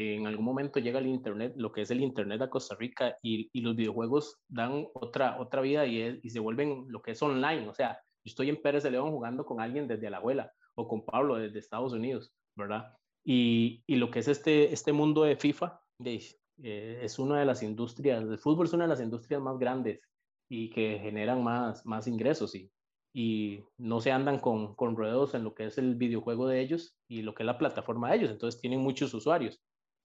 En 0.00 0.26
algún 0.26 0.44
momento 0.44 0.80
llega 0.80 0.98
el 0.98 1.06
Internet, 1.06 1.54
lo 1.56 1.72
que 1.72 1.82
es 1.82 1.90
el 1.90 2.00
Internet 2.00 2.42
a 2.42 2.50
Costa 2.50 2.76
Rica 2.78 3.16
y, 3.22 3.50
y 3.52 3.60
los 3.60 3.76
videojuegos 3.76 4.38
dan 4.48 4.86
otra, 4.94 5.40
otra 5.40 5.60
vida 5.60 5.86
y, 5.86 6.20
y, 6.22 6.30
se 6.30 6.40
vuelven 6.40 6.86
lo 6.88 7.02
que 7.02 7.12
es 7.12 7.22
online. 7.22 7.68
O 7.68 7.74
sea, 7.74 8.00
yo 8.24 8.30
estoy 8.30 8.48
en 8.48 8.60
Pérez 8.62 8.82
de 8.82 8.90
León 8.90 9.10
jugando 9.10 9.44
con 9.44 9.60
alguien 9.60 9.88
desde 9.88 10.10
la 10.10 10.18
abuela 10.18 10.52
o 10.74 10.86
con 10.88 11.04
Pablo 11.04 11.36
desde 11.36 11.58
Estados 11.58 11.92
Unidos, 11.92 12.32
¿verdad? 12.56 12.94
Y, 13.24 13.82
y 13.86 13.96
lo 13.96 14.10
que 14.10 14.20
es 14.20 14.28
este, 14.28 14.72
este 14.72 14.92
mundo 14.92 15.24
de 15.24 15.36
FIFA, 15.36 15.80
de, 15.98 16.22
eh, 16.62 17.00
es 17.02 17.18
una 17.18 17.38
de 17.40 17.46
las 17.46 17.62
industrias, 17.62 18.22
el 18.22 18.38
fútbol 18.38 18.66
es 18.66 18.72
una 18.72 18.84
de 18.84 18.90
las 18.90 19.00
industrias 19.00 19.40
más 19.40 19.58
grandes 19.58 20.00
y 20.48 20.70
que 20.70 20.98
generan 20.98 21.42
más, 21.42 21.84
más 21.84 22.06
ingresos 22.06 22.54
y, 22.54 22.70
y 23.12 23.64
no 23.78 24.00
se 24.00 24.12
andan 24.12 24.38
con, 24.38 24.74
con 24.74 24.96
ruedos 24.96 25.34
en 25.34 25.44
lo 25.44 25.54
que 25.54 25.66
es 25.66 25.78
el 25.78 25.94
videojuego 25.96 26.46
de 26.46 26.60
ellos 26.60 26.96
y 27.08 27.22
lo 27.22 27.34
que 27.34 27.42
es 27.42 27.46
la 27.46 27.58
plataforma 27.58 28.10
de 28.10 28.16
ellos, 28.18 28.30
entonces 28.30 28.60
tienen 28.60 28.80
muchos 28.80 29.12
usuarios. 29.14 29.60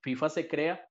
FIFA 0.05 0.29
se 0.29 0.47
crea 0.47 0.88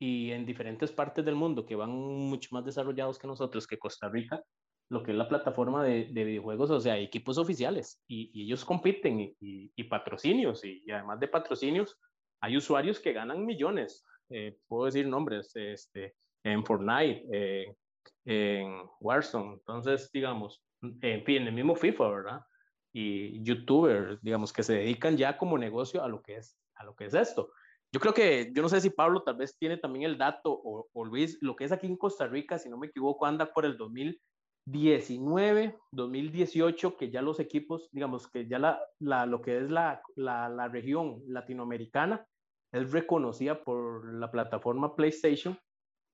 y 0.00 0.32
en 0.32 0.46
diferentes 0.46 0.90
partes 0.90 1.22
del 1.24 1.34
mundo 1.34 1.66
que 1.66 1.76
van 1.76 1.90
mucho 1.90 2.48
más 2.52 2.64
desarrollados 2.64 3.18
que 3.18 3.26
nosotros, 3.26 3.66
que 3.66 3.78
Costa 3.78 4.08
Rica, 4.08 4.42
lo 4.90 5.02
que 5.02 5.12
es 5.12 5.18
la 5.18 5.28
plataforma 5.28 5.84
de, 5.84 6.06
de 6.10 6.24
videojuegos, 6.24 6.70
o 6.70 6.80
sea, 6.80 6.98
equipos 6.98 7.36
oficiales 7.36 8.02
y, 8.08 8.30
y 8.32 8.44
ellos 8.44 8.64
compiten 8.64 9.20
y, 9.20 9.36
y 9.76 9.84
patrocinios 9.84 10.64
y, 10.64 10.82
además 10.90 11.20
de 11.20 11.28
patrocinios, 11.28 11.98
hay 12.40 12.56
usuarios 12.56 13.00
que 13.00 13.12
ganan 13.12 13.44
millones. 13.44 14.02
Eh, 14.30 14.56
puedo 14.66 14.86
decir 14.86 15.06
nombres, 15.06 15.54
este, 15.54 16.14
en 16.42 16.64
Fortnite, 16.64 17.26
eh, 17.32 17.76
en 18.24 18.82
Warzone. 19.00 19.54
Entonces, 19.54 20.10
digamos, 20.10 20.62
en 20.82 21.24
fin, 21.24 21.42
en 21.42 21.48
el 21.48 21.54
mismo 21.54 21.76
FIFA, 21.76 22.08
¿verdad? 22.08 22.40
Y 22.94 23.42
youtubers, 23.42 24.20
digamos, 24.22 24.52
que 24.52 24.62
se 24.62 24.74
dedican 24.74 25.16
ya 25.16 25.36
como 25.36 25.58
negocio 25.58 26.02
a 26.02 26.08
lo 26.08 26.22
que 26.22 26.36
es, 26.36 26.58
a 26.76 26.84
lo 26.84 26.94
que 26.94 27.06
es 27.06 27.14
esto. 27.14 27.50
Yo 27.94 28.00
creo 28.00 28.12
que, 28.12 28.50
yo 28.52 28.60
no 28.60 28.68
sé 28.68 28.80
si 28.80 28.90
Pablo 28.90 29.22
tal 29.22 29.36
vez 29.36 29.56
tiene 29.56 29.76
también 29.76 30.10
el 30.10 30.18
dato, 30.18 30.50
o, 30.50 30.88
o 30.92 31.04
Luis, 31.04 31.38
lo 31.40 31.54
que 31.54 31.62
es 31.62 31.70
aquí 31.70 31.86
en 31.86 31.96
Costa 31.96 32.26
Rica, 32.26 32.58
si 32.58 32.68
no 32.68 32.76
me 32.76 32.88
equivoco, 32.88 33.24
anda 33.24 33.52
por 33.52 33.64
el 33.64 33.76
2019, 33.76 35.78
2018, 35.92 36.96
que 36.96 37.12
ya 37.12 37.22
los 37.22 37.38
equipos, 37.38 37.88
digamos, 37.92 38.26
que 38.26 38.48
ya 38.48 38.58
la, 38.58 38.84
la 38.98 39.26
lo 39.26 39.40
que 39.40 39.58
es 39.58 39.70
la, 39.70 40.02
la, 40.16 40.48
la 40.48 40.66
región 40.66 41.22
latinoamericana 41.28 42.26
es 42.72 42.90
reconocida 42.90 43.62
por 43.62 44.12
la 44.12 44.28
plataforma 44.28 44.96
PlayStation 44.96 45.56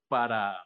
para, 0.06 0.62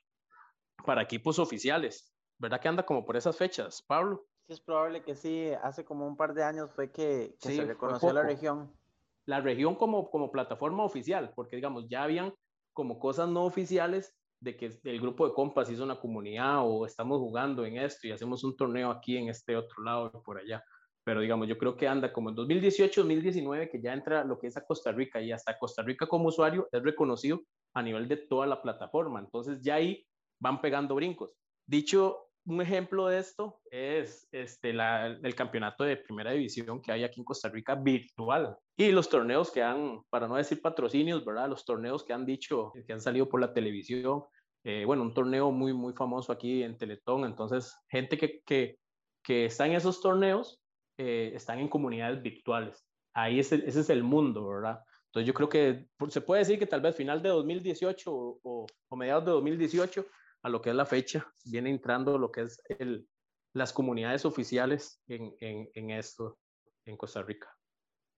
para 0.84 1.02
equipos 1.02 1.38
oficiales. 1.38 2.12
¿Verdad 2.40 2.60
que 2.60 2.66
anda 2.66 2.84
como 2.84 3.04
por 3.04 3.16
esas 3.16 3.36
fechas, 3.36 3.84
Pablo? 3.86 4.26
Sí, 4.48 4.54
es 4.54 4.60
probable 4.60 5.04
que 5.04 5.14
sí. 5.14 5.52
Hace 5.62 5.84
como 5.84 6.08
un 6.08 6.16
par 6.16 6.34
de 6.34 6.42
años 6.42 6.72
fue 6.72 6.90
que, 6.90 7.36
que 7.40 7.50
sí, 7.50 7.56
se 7.58 7.66
reconoció 7.66 8.12
la 8.12 8.24
región. 8.24 8.76
La 9.26 9.40
región 9.40 9.74
como, 9.74 10.10
como 10.10 10.30
plataforma 10.30 10.84
oficial, 10.84 11.32
porque 11.34 11.56
digamos, 11.56 11.86
ya 11.88 12.02
habían 12.02 12.32
como 12.72 12.98
cosas 12.98 13.28
no 13.28 13.44
oficiales 13.44 14.14
de 14.40 14.56
que 14.56 14.78
el 14.84 15.00
grupo 15.00 15.26
de 15.26 15.32
compas 15.32 15.70
hizo 15.70 15.84
una 15.84 15.98
comunidad 15.98 16.60
o 16.62 16.84
estamos 16.84 17.18
jugando 17.18 17.64
en 17.64 17.78
esto 17.78 18.06
y 18.06 18.12
hacemos 18.12 18.44
un 18.44 18.56
torneo 18.56 18.90
aquí 18.90 19.16
en 19.16 19.28
este 19.28 19.56
otro 19.56 19.82
lado 19.82 20.12
y 20.14 20.18
por 20.22 20.38
allá. 20.38 20.62
Pero 21.04 21.20
digamos, 21.20 21.48
yo 21.48 21.56
creo 21.56 21.76
que 21.76 21.88
anda 21.88 22.12
como 22.12 22.30
en 22.30 22.34
2018, 22.34 23.02
2019, 23.02 23.70
que 23.70 23.80
ya 23.80 23.92
entra 23.92 24.24
lo 24.24 24.38
que 24.38 24.48
es 24.48 24.56
a 24.56 24.64
Costa 24.64 24.92
Rica 24.92 25.20
y 25.20 25.32
hasta 25.32 25.58
Costa 25.58 25.82
Rica 25.82 26.06
como 26.06 26.28
usuario 26.28 26.68
es 26.72 26.82
reconocido 26.82 27.42
a 27.74 27.82
nivel 27.82 28.08
de 28.08 28.16
toda 28.16 28.46
la 28.46 28.60
plataforma. 28.60 29.20
Entonces 29.20 29.62
ya 29.62 29.76
ahí 29.76 30.06
van 30.40 30.60
pegando 30.60 30.94
brincos. 30.94 31.32
Dicho 31.66 32.23
un 32.46 32.60
ejemplo 32.60 33.06
de 33.06 33.18
esto 33.18 33.60
es 33.70 34.28
este, 34.32 34.72
la, 34.72 35.06
el 35.06 35.34
campeonato 35.34 35.84
de 35.84 35.96
primera 35.96 36.32
división 36.32 36.82
que 36.82 36.92
hay 36.92 37.04
aquí 37.04 37.20
en 37.20 37.24
Costa 37.24 37.48
Rica 37.48 37.74
virtual 37.74 38.56
y 38.76 38.90
los 38.92 39.08
torneos 39.08 39.50
que 39.50 39.62
han, 39.62 40.02
para 40.10 40.28
no 40.28 40.36
decir 40.36 40.60
patrocinios, 40.60 41.24
¿verdad? 41.24 41.48
Los 41.48 41.64
torneos 41.64 42.04
que 42.04 42.12
han 42.12 42.26
dicho, 42.26 42.72
que 42.86 42.92
han 42.92 43.00
salido 43.00 43.28
por 43.28 43.40
la 43.40 43.52
televisión. 43.52 44.24
Eh, 44.62 44.84
bueno, 44.84 45.02
un 45.02 45.14
torneo 45.14 45.50
muy, 45.52 45.72
muy 45.72 45.94
famoso 45.94 46.32
aquí 46.32 46.62
en 46.62 46.76
Teletón. 46.76 47.24
Entonces, 47.24 47.74
gente 47.88 48.18
que, 48.18 48.42
que, 48.44 48.78
que 49.22 49.46
está 49.46 49.66
en 49.66 49.72
esos 49.72 50.00
torneos 50.00 50.60
eh, 50.98 51.32
están 51.34 51.60
en 51.60 51.68
comunidades 51.68 52.22
virtuales. 52.22 52.84
Ahí 53.14 53.38
es 53.38 53.52
ese 53.52 53.80
es 53.80 53.90
el 53.90 54.02
mundo, 54.02 54.46
¿verdad? 54.48 54.80
Entonces, 55.06 55.26
yo 55.26 55.34
creo 55.34 55.48
que 55.48 55.86
se 56.08 56.20
puede 56.20 56.40
decir 56.40 56.58
que 56.58 56.66
tal 56.66 56.80
vez 56.80 56.96
final 56.96 57.22
de 57.22 57.28
2018 57.28 58.12
o, 58.12 58.40
o, 58.42 58.66
o 58.88 58.96
mediados 58.96 59.24
de 59.24 59.30
2018 59.30 60.04
a 60.44 60.50
lo 60.50 60.60
que 60.60 60.70
es 60.70 60.76
la 60.76 60.86
fecha, 60.86 61.26
viene 61.46 61.70
entrando 61.70 62.18
lo 62.18 62.30
que 62.30 62.42
es 62.42 62.62
el, 62.78 63.08
las 63.54 63.72
comunidades 63.72 64.26
oficiales 64.26 65.00
en, 65.08 65.34
en, 65.40 65.70
en, 65.74 65.90
esto 65.90 66.38
en 66.84 66.98
Costa 66.98 67.22
Rica. 67.22 67.48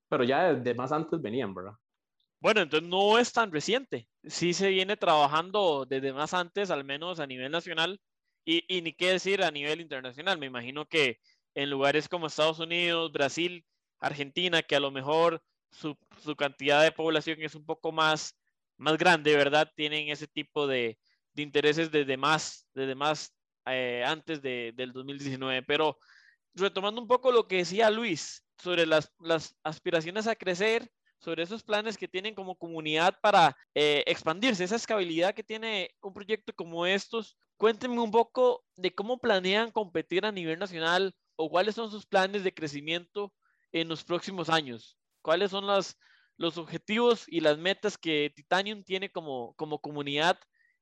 Pero 0.09 0.25
ya 0.25 0.52
de 0.52 0.75
más 0.75 0.90
antes 0.90 1.23
venían, 1.23 1.54
¿verdad? 1.54 1.75
Bueno, 2.40 2.62
entonces 2.62 2.88
no 2.88 3.16
es 3.18 3.33
tan 3.33 3.52
reciente. 3.52 4.09
Sí 4.25 4.54
se 4.54 4.71
viene 4.71 4.97
trabajando 4.97 5.87
desde 5.87 6.12
más 6.12 6.35
antes, 6.35 6.73
al 6.73 6.83
menos 6.83 7.21
a 7.21 7.28
nivel 7.28 7.52
nacional, 7.52 8.00
y, 8.45 8.64
y 8.68 8.83
ni 8.83 8.92
qué 8.92 9.12
decir 9.12 9.45
a 9.45 9.52
nivel 9.52 9.80
internacional. 9.80 10.37
Me 10.37 10.47
imagino 10.47 10.85
que 10.85 11.21
en 11.54 11.71
lugares 11.71 12.09
como 12.09 12.26
Estados 12.26 12.59
Unidos, 12.59 13.12
Brasil, 13.12 13.64
Argentina, 14.00 14.62
que 14.62 14.75
a 14.75 14.80
lo 14.80 14.90
mejor 14.90 15.40
su, 15.71 15.97
su 16.25 16.35
cantidad 16.35 16.83
de 16.83 16.90
población 16.90 17.40
es 17.40 17.54
un 17.54 17.64
poco 17.64 17.92
más, 17.92 18.37
más 18.78 18.99
grande, 18.99 19.37
¿verdad? 19.37 19.73
Tienen 19.76 20.09
ese 20.09 20.26
tipo 20.26 20.66
de, 20.66 20.99
de 21.37 21.43
intereses 21.43 21.90
desde 21.90 22.16
más, 22.16 22.66
desde 22.75 22.95
más 22.95 23.33
eh, 23.66 24.02
antes 24.05 24.40
de, 24.40 24.73
del 24.75 24.93
2019. 24.93 25.62
Pero 25.62 25.99
retomando 26.55 27.00
un 27.00 27.07
poco 27.07 27.31
lo 27.31 27.47
que 27.47 27.59
decía 27.59 27.90
Luis 27.90 28.43
sobre 28.59 28.87
las, 28.87 29.12
las 29.21 29.55
aspiraciones 29.62 30.26
a 30.26 30.35
crecer, 30.35 30.90
sobre 31.19 31.43
esos 31.43 31.62
planes 31.62 31.99
que 31.99 32.09
tienen 32.09 32.35
como 32.35 32.57
comunidad 32.57 33.19
para 33.21 33.55
eh, 33.75 34.02
expandirse, 34.07 34.64
esa 34.64 34.76
escalabilidad 34.76 35.35
que 35.35 35.45
tiene 35.45 35.90
un 36.00 36.14
proyecto 36.14 36.52
como 36.55 36.87
estos. 36.87 37.37
Cuéntenme 37.59 38.00
un 38.00 38.11
poco 38.11 38.64
de 38.76 38.95
cómo 38.95 39.19
planean 39.19 39.71
competir 39.71 40.25
a 40.25 40.33
nivel 40.33 40.59
nacional 40.59 41.14
o 41.37 41.50
cuáles 41.50 41.75
son 41.75 41.90
sus 41.90 42.07
planes 42.07 42.45
de 42.45 42.55
crecimiento 42.55 43.33
en 43.73 43.88
los 43.88 44.05
próximos 44.05 44.49
años. 44.49 44.99
¿Cuáles 45.21 45.50
son 45.50 45.66
las, 45.66 45.99
los 46.38 46.57
objetivos 46.57 47.25
y 47.28 47.40
las 47.40 47.59
metas 47.59 47.99
que 47.99 48.33
Titanium 48.35 48.85
tiene 48.85 49.11
como, 49.11 49.55
como 49.55 49.81
comunidad 49.81 50.38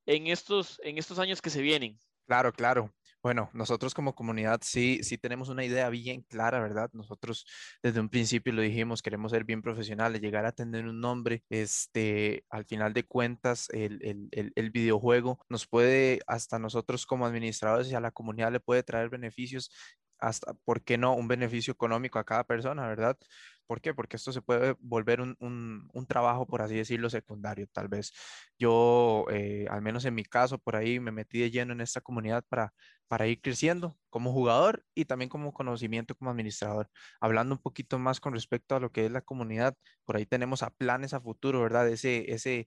en 0.07 0.27
estos, 0.29 0.81
en 0.85 0.99
estos 0.99 1.19
años 1.19 1.43
que 1.43 1.51
se 1.51 1.63
vienen. 1.63 1.99
Claro, 2.27 2.53
claro. 2.53 2.91
Bueno, 3.23 3.51
nosotros 3.53 3.93
como 3.95 4.15
comunidad 4.15 4.61
sí, 4.63 5.01
sí 5.03 5.19
tenemos 5.19 5.49
una 5.51 5.65
idea 5.65 5.89
bien 5.91 6.23
clara, 6.23 6.59
¿verdad? 6.61 6.89
Nosotros 6.95 7.47
desde 7.83 8.01
un 8.01 8.09
principio 8.09 8.53
lo 8.53 8.63
dijimos, 8.63 9.03
queremos 9.03 9.31
ser 9.33 9.45
bien 9.45 9.61
profesionales, 9.63 10.21
llegar 10.23 10.47
a 10.47 10.53
tener 10.53 10.87
un 10.87 11.01
nombre, 11.01 11.45
este, 11.51 12.45
al 12.49 12.65
final 12.65 12.95
de 12.95 13.05
cuentas, 13.07 13.69
el, 13.71 13.99
el, 14.03 14.29
el, 14.33 14.53
el 14.55 14.71
videojuego 14.71 15.39
nos 15.51 15.67
puede, 15.67 16.21
hasta 16.27 16.59
nosotros 16.59 17.05
como 17.07 17.27
administradores 17.27 17.91
y 17.91 17.95
a 17.95 18.01
la 18.01 18.11
comunidad 18.11 18.53
le 18.53 18.61
puede 18.61 18.83
traer 18.83 19.11
beneficios 19.11 19.71
hasta, 20.19 20.55
¿por 20.65 20.83
qué 20.83 20.97
no? 20.97 21.15
Un 21.15 21.29
beneficio 21.29 21.73
económico 21.73 22.19
a 22.19 22.25
cada 22.25 22.45
persona, 22.45 22.87
¿verdad? 22.89 23.19
¿Por 23.67 23.81
qué? 23.81 23.95
Porque 23.95 24.17
esto 24.17 24.33
se 24.33 24.43
puede 24.43 24.77
volver 24.81 25.21
un, 25.21 25.37
un, 25.41 26.07
trabajo, 26.07 26.47
por 26.47 26.63
así 26.63 26.75
decirlo, 26.77 27.11
secundario. 27.11 27.67
Tal 27.73 27.89
vez 27.89 28.13
yo, 28.59 29.27
eh, 29.31 29.67
al 29.71 29.83
menos 29.83 30.05
en 30.05 30.15
mi 30.15 30.25
caso, 30.25 30.59
por 30.59 30.77
ahí 30.77 31.01
me 31.01 31.13
metí 31.13 31.41
de 31.41 31.51
lleno 31.51 31.73
en 31.73 31.81
esta 31.81 32.01
comunidad 32.01 32.45
para, 32.49 32.73
para 33.09 33.27
ir 33.27 33.41
creciendo 33.41 33.99
como 34.11 34.33
jugador 34.33 34.85
y 34.95 35.05
también 35.07 35.29
como 35.29 35.53
conocimiento 35.53 36.15
como 36.15 36.31
administrador. 36.31 36.91
Hablando 37.21 37.55
un 37.55 37.63
poquito 37.63 37.99
más 37.99 38.21
con 38.21 38.35
respecto 38.35 38.77
a 38.77 38.81
lo 38.81 38.93
que 38.93 39.07
es 39.07 39.13
la 39.13 39.23
comunidad, 39.23 39.77
por 40.05 40.17
ahí 40.17 40.27
tenemos 40.27 40.63
a 40.63 40.71
planes 40.71 41.15
a 41.15 41.21
futuro, 41.21 41.61
¿verdad? 41.63 41.89
Ese, 41.89 42.33
ese, 42.33 42.67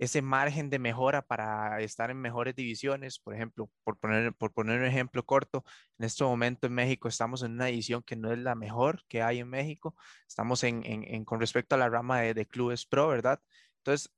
ese 0.00 0.22
margen 0.22 0.70
de 0.70 0.78
mejora 0.78 1.20
para 1.22 1.80
estar 1.82 2.10
en 2.10 2.16
mejores 2.16 2.56
divisiones. 2.56 3.18
Por 3.18 3.34
ejemplo, 3.34 3.70
por 3.84 3.98
poner, 3.98 4.32
por 4.32 4.52
poner 4.52 4.80
un 4.80 4.86
ejemplo 4.86 5.24
corto, 5.24 5.62
en 5.98 6.06
este 6.06 6.24
momento 6.24 6.66
en 6.66 6.72
México 6.72 7.06
estamos 7.06 7.42
en 7.42 7.52
una 7.52 7.66
división 7.66 8.02
que 8.02 8.16
no 8.16 8.32
es 8.32 8.38
la 8.38 8.54
mejor 8.54 9.02
que 9.08 9.22
hay 9.22 9.40
en 9.40 9.48
México. 9.48 9.94
Estamos 10.26 10.64
en, 10.64 10.84
en, 10.86 11.04
en 11.04 11.24
con 11.26 11.38
respecto 11.38 11.74
a 11.74 11.78
la 11.78 11.90
rama 11.90 12.20
de, 12.20 12.32
de 12.34 12.46
clubes 12.46 12.86
pro, 12.86 13.08
¿verdad? 13.08 13.40
Entonces, 13.78 14.10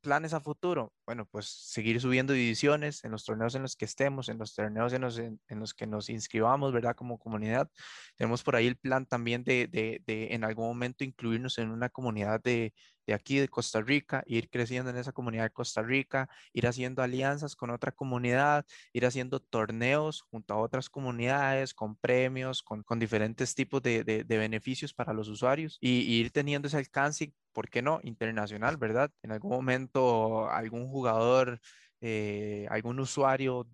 planes 0.00 0.32
a 0.34 0.40
futuro? 0.40 0.92
Bueno, 1.06 1.26
pues 1.26 1.46
seguir 1.46 2.00
subiendo 2.00 2.32
divisiones 2.32 3.04
en 3.04 3.12
los 3.12 3.24
torneos 3.24 3.54
en 3.54 3.62
los 3.62 3.76
que 3.76 3.84
estemos, 3.84 4.28
en 4.28 4.38
los 4.38 4.54
torneos 4.54 4.92
en 4.92 5.02
los, 5.02 5.18
en, 5.18 5.40
en 5.48 5.60
los 5.60 5.74
que 5.74 5.86
nos 5.86 6.08
inscribamos, 6.08 6.72
¿verdad? 6.72 6.96
Como 6.96 7.18
comunidad. 7.18 7.70
Tenemos 8.16 8.42
por 8.42 8.56
ahí 8.56 8.66
el 8.66 8.76
plan 8.76 9.06
también 9.06 9.44
de, 9.44 9.68
de, 9.68 10.02
de 10.06 10.34
en 10.34 10.44
algún 10.44 10.66
momento 10.68 11.04
incluirnos 11.04 11.58
en 11.58 11.70
una 11.70 11.88
comunidad 11.88 12.40
de, 12.42 12.72
de 13.10 13.14
aquí 13.14 13.40
de 13.40 13.48
Costa 13.48 13.80
Rica, 13.80 14.22
ir 14.24 14.48
creciendo 14.48 14.88
en 14.90 14.96
esa 14.96 15.10
comunidad 15.10 15.42
de 15.42 15.50
Costa 15.50 15.82
Rica, 15.82 16.28
ir 16.52 16.68
haciendo 16.68 17.02
alianzas 17.02 17.56
con 17.56 17.70
otra 17.70 17.90
comunidad, 17.90 18.64
ir 18.92 19.04
haciendo 19.04 19.40
torneos 19.40 20.22
junto 20.30 20.54
a 20.54 20.58
otras 20.58 20.88
comunidades, 20.88 21.74
con 21.74 21.96
premios, 21.96 22.62
con, 22.62 22.84
con 22.84 23.00
diferentes 23.00 23.56
tipos 23.56 23.82
de, 23.82 24.04
de, 24.04 24.38
beneficios 24.38 24.94
para 24.94 25.12
los 25.12 25.28
usuarios 25.28 25.76
y, 25.80 26.02
y 26.02 26.20
ir 26.20 26.30
teniendo 26.30 26.68
ese 26.68 26.76
alcance, 26.76 27.32
¿por 27.52 27.68
qué 27.68 27.82
no? 27.82 27.98
Internacional, 28.04 28.76
¿verdad? 28.76 29.10
En 29.22 29.32
algún 29.32 29.50
momento 29.50 30.48
algún 30.48 30.86
jugador, 30.86 31.60
eh, 32.00 32.68
algún 32.70 33.00
usuario 33.00 33.66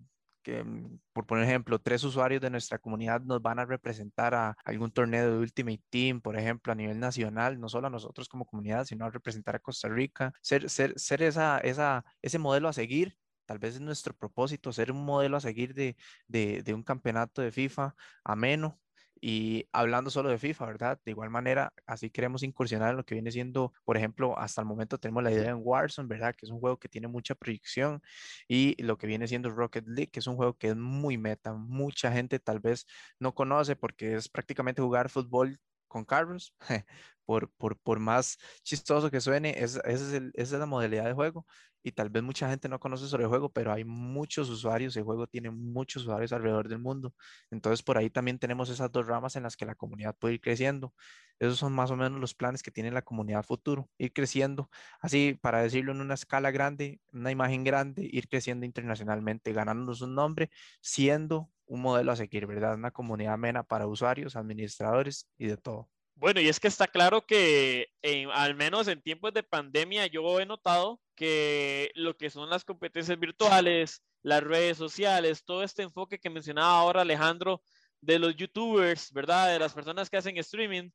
que, 0.47 0.63
mm, 0.63 0.99
por 1.13 1.25
poner 1.25 1.43
ejemplo, 1.43 1.77
tres 1.79 2.03
usuarios 2.05 2.41
de 2.41 2.49
nuestra 2.49 2.79
comunidad 2.79 3.21
nos 3.21 3.41
van 3.41 3.59
a 3.59 3.65
representar 3.65 4.33
a 4.33 4.55
algún 4.63 4.91
torneo 4.91 5.29
de 5.29 5.37
Ultimate 5.39 5.83
Team, 5.89 6.21
por 6.21 6.37
ejemplo, 6.37 6.71
a 6.71 6.75
nivel 6.75 6.99
nacional, 6.99 7.59
no 7.59 7.67
solo 7.67 7.87
a 7.87 7.89
nosotros 7.89 8.29
como 8.29 8.45
comunidad, 8.45 8.85
sino 8.85 9.05
a 9.05 9.09
representar 9.09 9.57
a 9.57 9.59
Costa 9.59 9.89
Rica, 9.89 10.31
ser, 10.41 10.69
ser, 10.69 10.93
ser 10.97 11.21
esa, 11.21 11.59
esa, 11.59 12.05
ese 12.21 12.39
modelo 12.39 12.69
a 12.69 12.73
seguir 12.73 13.17
tal 13.45 13.59
vez 13.59 13.75
es 13.75 13.81
nuestro 13.81 14.13
propósito, 14.13 14.73
ser 14.73 14.91
un 14.91 15.05
modelo 15.05 15.37
a 15.37 15.39
seguir 15.39 15.73
de, 15.73 15.95
de, 16.27 16.63
de, 16.63 16.73
un 16.73 16.83
campeonato 16.83 17.41
de 17.41 17.51
FIFA 17.51 17.95
ameno, 18.25 18.77
y 19.21 19.67
hablando 19.71 20.09
solo 20.09 20.29
de 20.29 20.37
FIFA, 20.37 20.65
¿verdad? 20.65 20.99
De 21.05 21.11
igual 21.11 21.29
manera, 21.29 21.73
así 21.85 22.09
queremos 22.09 22.43
incursionar 22.43 22.91
en 22.91 22.97
lo 22.97 23.05
que 23.05 23.15
viene 23.15 23.31
siendo, 23.31 23.73
por 23.85 23.97
ejemplo, 23.97 24.37
hasta 24.37 24.61
el 24.61 24.67
momento 24.67 24.97
tenemos 24.97 25.23
la 25.23 25.31
idea 25.31 25.49
en 25.51 25.59
Warzone, 25.61 26.07
¿verdad? 26.07 26.35
Que 26.35 26.45
es 26.45 26.51
un 26.51 26.59
juego 26.59 26.77
que 26.79 26.89
tiene 26.89 27.07
mucha 27.07 27.35
proyección 27.35 28.01
y 28.47 28.81
lo 28.81 28.97
que 28.97 29.07
viene 29.07 29.27
siendo 29.27 29.49
Rocket 29.49 29.85
League, 29.87 30.09
que 30.11 30.19
es 30.19 30.27
un 30.27 30.35
juego 30.35 30.57
que 30.57 30.69
es 30.69 30.75
muy 30.75 31.17
meta. 31.17 31.53
Mucha 31.53 32.11
gente 32.11 32.39
tal 32.39 32.59
vez 32.59 32.85
no 33.19 33.33
conoce 33.33 33.75
porque 33.75 34.15
es 34.15 34.29
prácticamente 34.29 34.81
jugar 34.81 35.09
fútbol 35.09 35.59
con 35.87 36.05
carros, 36.05 36.55
por, 37.25 37.49
por, 37.51 37.77
por, 37.79 37.99
más 37.99 38.37
chistoso 38.63 39.11
que 39.11 39.21
suene, 39.21 39.55
es, 39.57 39.79
es 39.85 40.01
es 40.33 40.51
la 40.51 40.65
modalidad 40.65 41.05
de 41.05 41.13
juego, 41.13 41.45
y 41.87 41.91
tal 41.93 42.09
vez 42.09 42.21
mucha 42.21 42.49
gente 42.49 42.67
no 42.69 42.79
conoce 42.79 43.07
sobre 43.07 43.23
el 43.23 43.29
juego, 43.29 43.49
pero 43.49 43.71
hay 43.71 43.85
muchos 43.85 44.49
usuarios, 44.49 44.95
el 44.97 45.03
juego 45.03 45.25
tiene 45.27 45.49
muchos 45.51 46.03
usuarios 46.03 46.33
alrededor 46.33 46.67
del 46.67 46.79
mundo. 46.79 47.15
Entonces 47.49 47.81
por 47.81 47.97
ahí 47.97 48.09
también 48.09 48.39
tenemos 48.39 48.69
esas 48.69 48.91
dos 48.91 49.07
ramas 49.07 49.35
en 49.37 49.43
las 49.43 49.55
que 49.55 49.65
la 49.65 49.75
comunidad 49.75 50.15
puede 50.17 50.35
ir 50.35 50.41
creciendo. 50.41 50.93
Esos 51.39 51.57
son 51.59 51.73
más 51.73 51.89
o 51.91 51.95
menos 51.95 52.19
los 52.19 52.33
planes 52.35 52.61
que 52.63 52.71
tiene 52.71 52.91
la 52.91 53.03
comunidad 53.03 53.43
futuro, 53.43 53.89
ir 53.97 54.11
creciendo, 54.11 54.69
así 54.99 55.37
para 55.41 55.61
decirlo 55.61 55.93
en 55.93 56.01
una 56.01 56.15
escala 56.15 56.51
grande, 56.51 56.99
una 57.13 57.31
imagen 57.31 57.63
grande, 57.63 58.07
ir 58.11 58.27
creciendo 58.27 58.65
internacionalmente, 58.65 59.53
ganándonos 59.53 60.01
un 60.01 60.15
nombre, 60.15 60.49
siendo 60.81 61.49
un 61.67 61.81
modelo 61.81 62.11
a 62.11 62.15
seguir, 62.15 62.47
¿verdad? 62.47 62.73
Una 62.73 62.91
comunidad 62.91 63.33
amena 63.33 63.63
para 63.63 63.87
usuarios, 63.87 64.35
administradores 64.35 65.29
y 65.37 65.47
de 65.47 65.57
todo. 65.57 65.89
Bueno, 66.15 66.41
y 66.41 66.47
es 66.47 66.59
que 66.59 66.67
está 66.67 66.87
claro 66.87 67.25
que 67.25 67.89
al 68.33 68.55
menos 68.55 68.87
en 68.87 69.01
tiempos 69.01 69.33
de 69.33 69.43
pandemia 69.43 70.07
yo 70.07 70.39
he 70.39 70.45
notado 70.47 70.99
que 71.15 71.91
lo 71.93 72.17
que 72.17 72.31
son 72.31 72.49
las 72.49 72.65
competencias 72.65 73.19
virtuales, 73.19 74.01
las 74.23 74.43
redes 74.43 74.77
sociales, 74.77 75.43
todo 75.45 75.61
este 75.61 75.83
enfoque 75.83 76.19
que 76.19 76.31
mencionaba 76.31 76.79
ahora 76.79 77.01
Alejandro 77.01 77.61
de 78.01 78.17
los 78.17 78.35
youtubers, 78.35 79.11
¿verdad? 79.13 79.51
De 79.51 79.59
las 79.59 79.73
personas 79.73 80.09
que 80.09 80.17
hacen 80.17 80.37
streaming, 80.37 80.89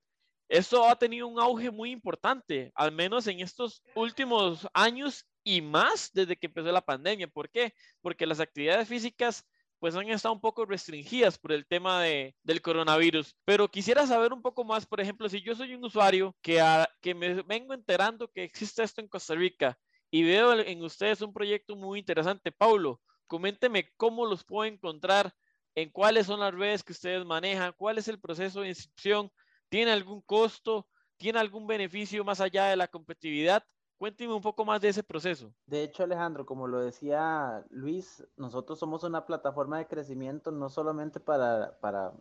eso 0.49 0.89
ha 0.89 0.97
tenido 0.97 1.29
un 1.29 1.39
auge 1.39 1.71
muy 1.71 1.93
importante, 1.93 2.73
al 2.75 2.93
menos 2.93 3.27
en 3.27 3.41
estos 3.41 3.83
últimos 3.95 4.69
años 4.75 5.25
y 5.45 5.63
más 5.63 6.11
desde 6.13 6.37
que 6.37 6.47
empezó 6.47 6.71
la 6.73 6.81
pandemia. 6.81 7.29
¿Por 7.29 7.49
qué? 7.49 7.75
Porque 8.01 8.27
las 8.27 8.41
actividades 8.41 8.89
físicas 8.89 9.47
pues 9.83 9.97
han 9.97 10.09
estado 10.11 10.33
un 10.33 10.41
poco 10.41 10.65
restringidas 10.65 11.39
por 11.39 11.51
el 11.51 11.67
tema 11.67 12.01
de, 12.01 12.37
del 12.45 12.63
coronavirus. 12.63 13.35
Pero 13.45 13.69
quisiera 13.69 14.07
saber 14.07 14.33
un 14.33 14.41
poco 14.41 14.63
más, 14.63 14.87
por 14.87 15.01
ejemplo, 15.01 15.29
si 15.29 15.43
yo 15.43 15.57
soy 15.57 15.75
un 15.75 15.85
usuario 15.85 16.37
que, 16.41 16.63
que 17.01 17.17
me 17.17 17.43
vengo 17.43 17.75
enterando 17.75 18.31
que 18.31 18.45
existe 18.45 18.85
esto 18.85 19.01
en 19.01 19.09
Costa 19.09 19.35
Rica 19.35 19.77
y 20.09 20.23
veo 20.23 20.57
en 20.57 20.85
ustedes 20.85 21.21
un 21.21 21.33
proyecto 21.33 21.75
muy 21.75 21.99
interesante, 21.99 22.53
Paulo, 22.53 23.01
coménteme 23.27 23.91
cómo 23.97 24.25
los 24.25 24.45
puedo 24.45 24.73
encontrar, 24.73 25.35
en 25.75 25.91
cuáles 25.91 26.27
son 26.27 26.39
las 26.39 26.55
redes 26.55 26.85
que 26.85 26.93
ustedes 26.93 27.25
manejan, 27.25 27.75
cuál 27.77 27.99
es 27.99 28.07
el 28.07 28.21
proceso 28.21 28.61
de 28.61 28.69
inscripción, 28.69 29.33
tiene 29.69 29.91
algún 29.91 30.23
costo, 30.23 30.87
tiene 31.17 31.41
algún 31.41 31.67
beneficio 31.67 32.23
más 32.23 32.41
allá 32.41 32.67
de 32.67 32.77
la 32.77 32.87
competitividad. 32.87 33.65
Cuénteme 34.03 34.35
un 34.35 34.43
poco 34.43 34.65
más 34.65 34.81
de 34.81 34.89
ese 34.89 35.05
proceso. 35.05 35.55
De 35.65 35.85
hecho, 35.85 36.03
Alejandro, 36.03 36.45
como 36.45 36.67
lo 36.67 36.81
decía 36.81 37.65
Luis, 37.71 38.27
nosotros 38.37 38.81
somos 38.81 39.05
una 39.05 39.27
plataforma 39.27 39.79
de 39.79 39.87
crecimiento 39.87 40.51
no 40.51 40.69
solamente 40.71 41.21
para, 41.21 41.79
para 41.79 42.13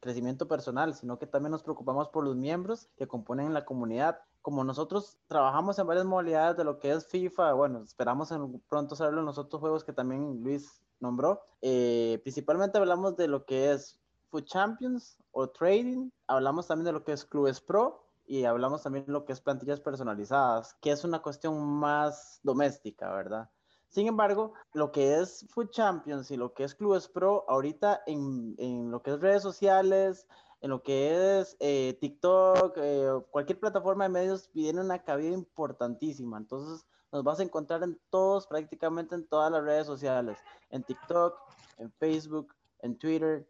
crecimiento 0.00 0.46
personal, 0.46 0.92
sino 0.94 1.18
que 1.18 1.26
también 1.26 1.52
nos 1.52 1.62
preocupamos 1.62 2.10
por 2.10 2.24
los 2.24 2.36
miembros 2.36 2.90
que 2.94 3.08
componen 3.08 3.54
la 3.54 3.64
comunidad. 3.64 4.20
Como 4.42 4.64
nosotros 4.64 5.16
trabajamos 5.28 5.78
en 5.78 5.86
varias 5.86 6.04
modalidades 6.04 6.58
de 6.58 6.64
lo 6.64 6.78
que 6.78 6.92
es 6.92 7.06
FIFA, 7.06 7.54
bueno, 7.54 7.84
esperamos 7.84 8.30
en 8.32 8.60
pronto 8.68 8.94
saberlo 8.94 9.20
en 9.20 9.26
los 9.26 9.38
otros 9.38 9.60
juegos 9.60 9.82
que 9.82 9.94
también 9.94 10.42
Luis 10.42 10.82
nombró. 10.98 11.40
Eh, 11.62 12.20
principalmente 12.22 12.76
hablamos 12.76 13.16
de 13.16 13.28
lo 13.28 13.46
que 13.46 13.72
es 13.72 13.98
Food 14.28 14.44
Champions 14.44 15.16
o 15.32 15.48
Trading, 15.48 16.10
hablamos 16.26 16.66
también 16.66 16.84
de 16.84 16.92
lo 16.92 17.02
que 17.02 17.12
es 17.12 17.24
Clubes 17.24 17.62
Pro 17.62 18.09
y 18.30 18.44
hablamos 18.44 18.84
también 18.84 19.06
de 19.06 19.12
lo 19.12 19.24
que 19.24 19.32
es 19.32 19.40
plantillas 19.40 19.80
personalizadas, 19.80 20.74
que 20.74 20.92
es 20.92 21.02
una 21.02 21.20
cuestión 21.20 21.60
más 21.60 22.38
doméstica, 22.44 23.12
¿verdad? 23.12 23.50
Sin 23.88 24.06
embargo, 24.06 24.54
lo 24.72 24.92
que 24.92 25.18
es 25.18 25.44
Food 25.48 25.70
Champions 25.70 26.30
y 26.30 26.36
lo 26.36 26.54
que 26.54 26.62
es 26.62 26.76
Clubes 26.76 27.08
Pro, 27.08 27.44
ahorita 27.48 28.04
en, 28.06 28.54
en 28.58 28.92
lo 28.92 29.02
que 29.02 29.10
es 29.10 29.20
redes 29.20 29.42
sociales, 29.42 30.28
en 30.60 30.70
lo 30.70 30.80
que 30.80 31.40
es 31.40 31.56
eh, 31.58 31.98
TikTok, 32.00 32.74
eh, 32.76 33.20
cualquier 33.32 33.58
plataforma 33.58 34.04
de 34.04 34.10
medios, 34.10 34.48
tiene 34.52 34.80
una 34.80 35.02
cabida 35.02 35.34
importantísima. 35.34 36.38
Entonces, 36.38 36.86
nos 37.10 37.24
vas 37.24 37.40
a 37.40 37.42
encontrar 37.42 37.82
en 37.82 37.98
todos, 38.10 38.46
prácticamente 38.46 39.16
en 39.16 39.26
todas 39.26 39.50
las 39.50 39.64
redes 39.64 39.88
sociales, 39.88 40.38
en 40.70 40.84
TikTok, 40.84 41.36
en 41.78 41.90
Facebook, 41.94 42.54
en 42.78 42.96
Twitter, 42.96 43.44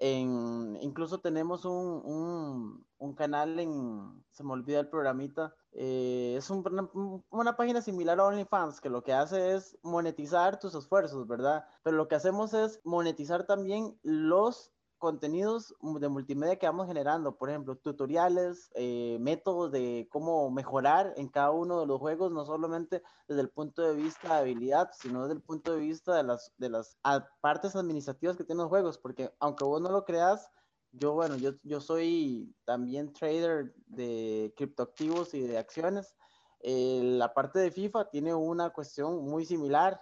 incluso 0.00 1.18
tenemos 1.18 1.64
un, 1.64 2.86
canal 3.14 3.58
en, 3.58 4.24
se 4.30 4.44
me 4.44 4.52
olvida 4.52 4.80
el 4.80 4.88
programita, 4.88 5.54
eh, 5.72 6.34
es 6.36 6.50
una 6.50 7.56
página 7.56 7.80
similar 7.80 8.20
a 8.20 8.26
OnlyFans 8.26 8.80
que 8.80 8.90
lo 8.90 9.02
que 9.02 9.12
hace 9.12 9.54
es 9.54 9.78
monetizar 9.82 10.58
tus 10.58 10.74
esfuerzos, 10.74 11.26
¿verdad? 11.26 11.64
Pero 11.82 11.96
lo 11.96 12.08
que 12.08 12.16
hacemos 12.16 12.54
es 12.54 12.80
monetizar 12.84 13.46
también 13.46 13.98
los 14.02 14.72
contenidos 15.00 15.74
de 15.80 16.08
multimedia 16.08 16.58
que 16.58 16.66
vamos 16.66 16.86
generando, 16.86 17.34
por 17.36 17.48
ejemplo, 17.48 17.74
tutoriales, 17.74 18.70
eh, 18.74 19.16
métodos 19.18 19.72
de 19.72 20.06
cómo 20.12 20.50
mejorar 20.50 21.14
en 21.16 21.28
cada 21.28 21.50
uno 21.52 21.80
de 21.80 21.86
los 21.86 21.98
juegos, 21.98 22.30
no 22.30 22.44
solamente 22.44 23.02
desde 23.26 23.40
el 23.40 23.48
punto 23.48 23.82
de 23.82 23.94
vista 23.94 24.34
de 24.34 24.40
habilidad, 24.40 24.90
sino 24.92 25.22
desde 25.22 25.36
el 25.36 25.42
punto 25.42 25.72
de 25.72 25.80
vista 25.80 26.14
de 26.14 26.22
las, 26.22 26.52
de 26.58 26.68
las 26.68 26.98
partes 27.40 27.74
administrativas 27.74 28.36
que 28.36 28.44
tienen 28.44 28.62
los 28.62 28.68
juegos, 28.68 28.98
porque 28.98 29.34
aunque 29.40 29.64
vos 29.64 29.80
no 29.80 29.90
lo 29.90 30.04
creas, 30.04 30.50
yo, 30.92 31.14
bueno, 31.14 31.36
yo, 31.36 31.52
yo 31.62 31.80
soy 31.80 32.54
también 32.64 33.12
trader 33.12 33.74
de 33.86 34.52
criptoactivos 34.56 35.34
y 35.34 35.40
de 35.40 35.58
acciones. 35.58 36.14
Eh, 36.60 37.00
la 37.02 37.32
parte 37.32 37.58
de 37.58 37.70
FIFA 37.70 38.10
tiene 38.10 38.34
una 38.34 38.70
cuestión 38.70 39.24
muy 39.24 39.44
similar, 39.44 40.00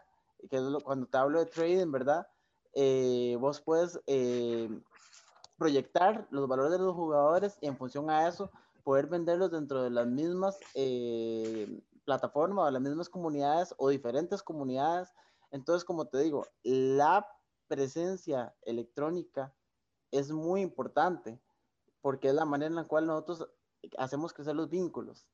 que 0.51 0.57
es 0.57 0.63
cuando 0.83 1.07
te 1.07 1.19
hablo 1.19 1.41
de 1.41 1.47
trading, 1.47 1.91
¿verdad? 1.91 2.27
Eh, 2.75 3.37
vos 3.41 3.61
puedes 3.61 4.01
eh, 4.07 4.69
proyectar 5.57 6.27
los 6.31 6.49
valores 6.49 6.73
de 6.73 6.79
los 6.79 6.95
jugadores 6.95 7.59
y 7.61 7.67
en 7.67 7.77
función 7.77 8.11
a 8.11 8.29
eso 8.29 8.51
poder 8.83 9.07
venderlos 9.07 9.51
dentro 9.51 9.83
de 9.83 9.91
las 9.91 10.07
mismas 10.07 10.59
plataformas 12.05 12.69
o 12.69 12.71
las 12.71 12.81
mismas 12.81 13.11
comunidades 13.11 13.75
o 13.77 13.91
diferentes 13.91 14.43
comunidades. 14.43 15.13
Entonces, 15.51 15.85
como 15.85 16.07
te 16.07 16.19
digo, 16.21 16.47
la 16.63 17.27
presencia 17.67 18.55
electrónica 18.63 19.53
es 20.11 20.31
muy 20.31 20.63
importante 20.63 21.41
porque 22.01 22.29
es 22.29 22.35
la 22.35 22.45
manera 22.45 22.69
en 22.69 22.77
la 22.77 22.85
cual 22.85 23.07
nosotros 23.07 23.49
hacemos 23.99 24.33
crecer 24.33 24.57
los 24.57 24.69
vínculos. 24.69 25.27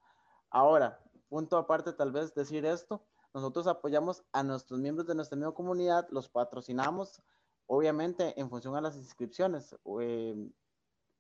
Ahora, 0.50 1.00
punto 1.28 1.56
aparte 1.56 1.92
tal 1.92 2.12
vez 2.12 2.34
decir 2.34 2.64
esto, 2.64 3.02
nosotros 3.32 3.66
apoyamos 3.66 4.24
a 4.32 4.42
nuestros 4.42 4.78
miembros 4.78 5.06
de 5.06 5.14
nuestra 5.14 5.36
misma 5.36 5.52
comunidad, 5.52 6.06
los 6.10 6.28
patrocinamos, 6.28 7.20
obviamente 7.66 8.38
en 8.40 8.48
función 8.48 8.76
a 8.76 8.80
las 8.80 8.96
inscripciones. 8.96 9.74
Eh, 10.00 10.50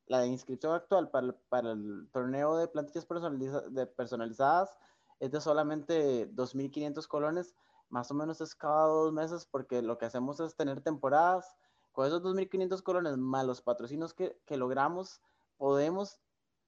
la 0.06 0.26
inscripción 0.26 0.74
actual 0.74 1.10
para, 1.10 1.72
el 1.72 2.08
torneo 2.12 2.56
de 2.56 2.68
plantillas 2.68 3.06
personalizadas 3.96 4.76
es 5.18 5.30
de 5.30 5.40
solamente 5.40 6.30
2.500 6.32 7.06
colones, 7.08 7.54
más 7.88 8.10
o 8.10 8.14
menos 8.14 8.40
es 8.40 8.54
cada 8.54 8.86
dos 8.86 9.12
meses, 9.12 9.46
porque 9.46 9.82
lo 9.82 9.98
que 9.98 10.06
hacemos 10.06 10.40
es 10.40 10.54
tener 10.56 10.82
temporadas. 10.82 11.56
Con 11.94 12.06
esos 12.06 12.22
2.500 12.22 12.82
colones 12.82 13.16
más 13.16 13.46
los 13.46 13.62
patrocinios 13.62 14.12
que, 14.12 14.38
que 14.44 14.58
logramos, 14.58 15.22
podemos 15.56 16.20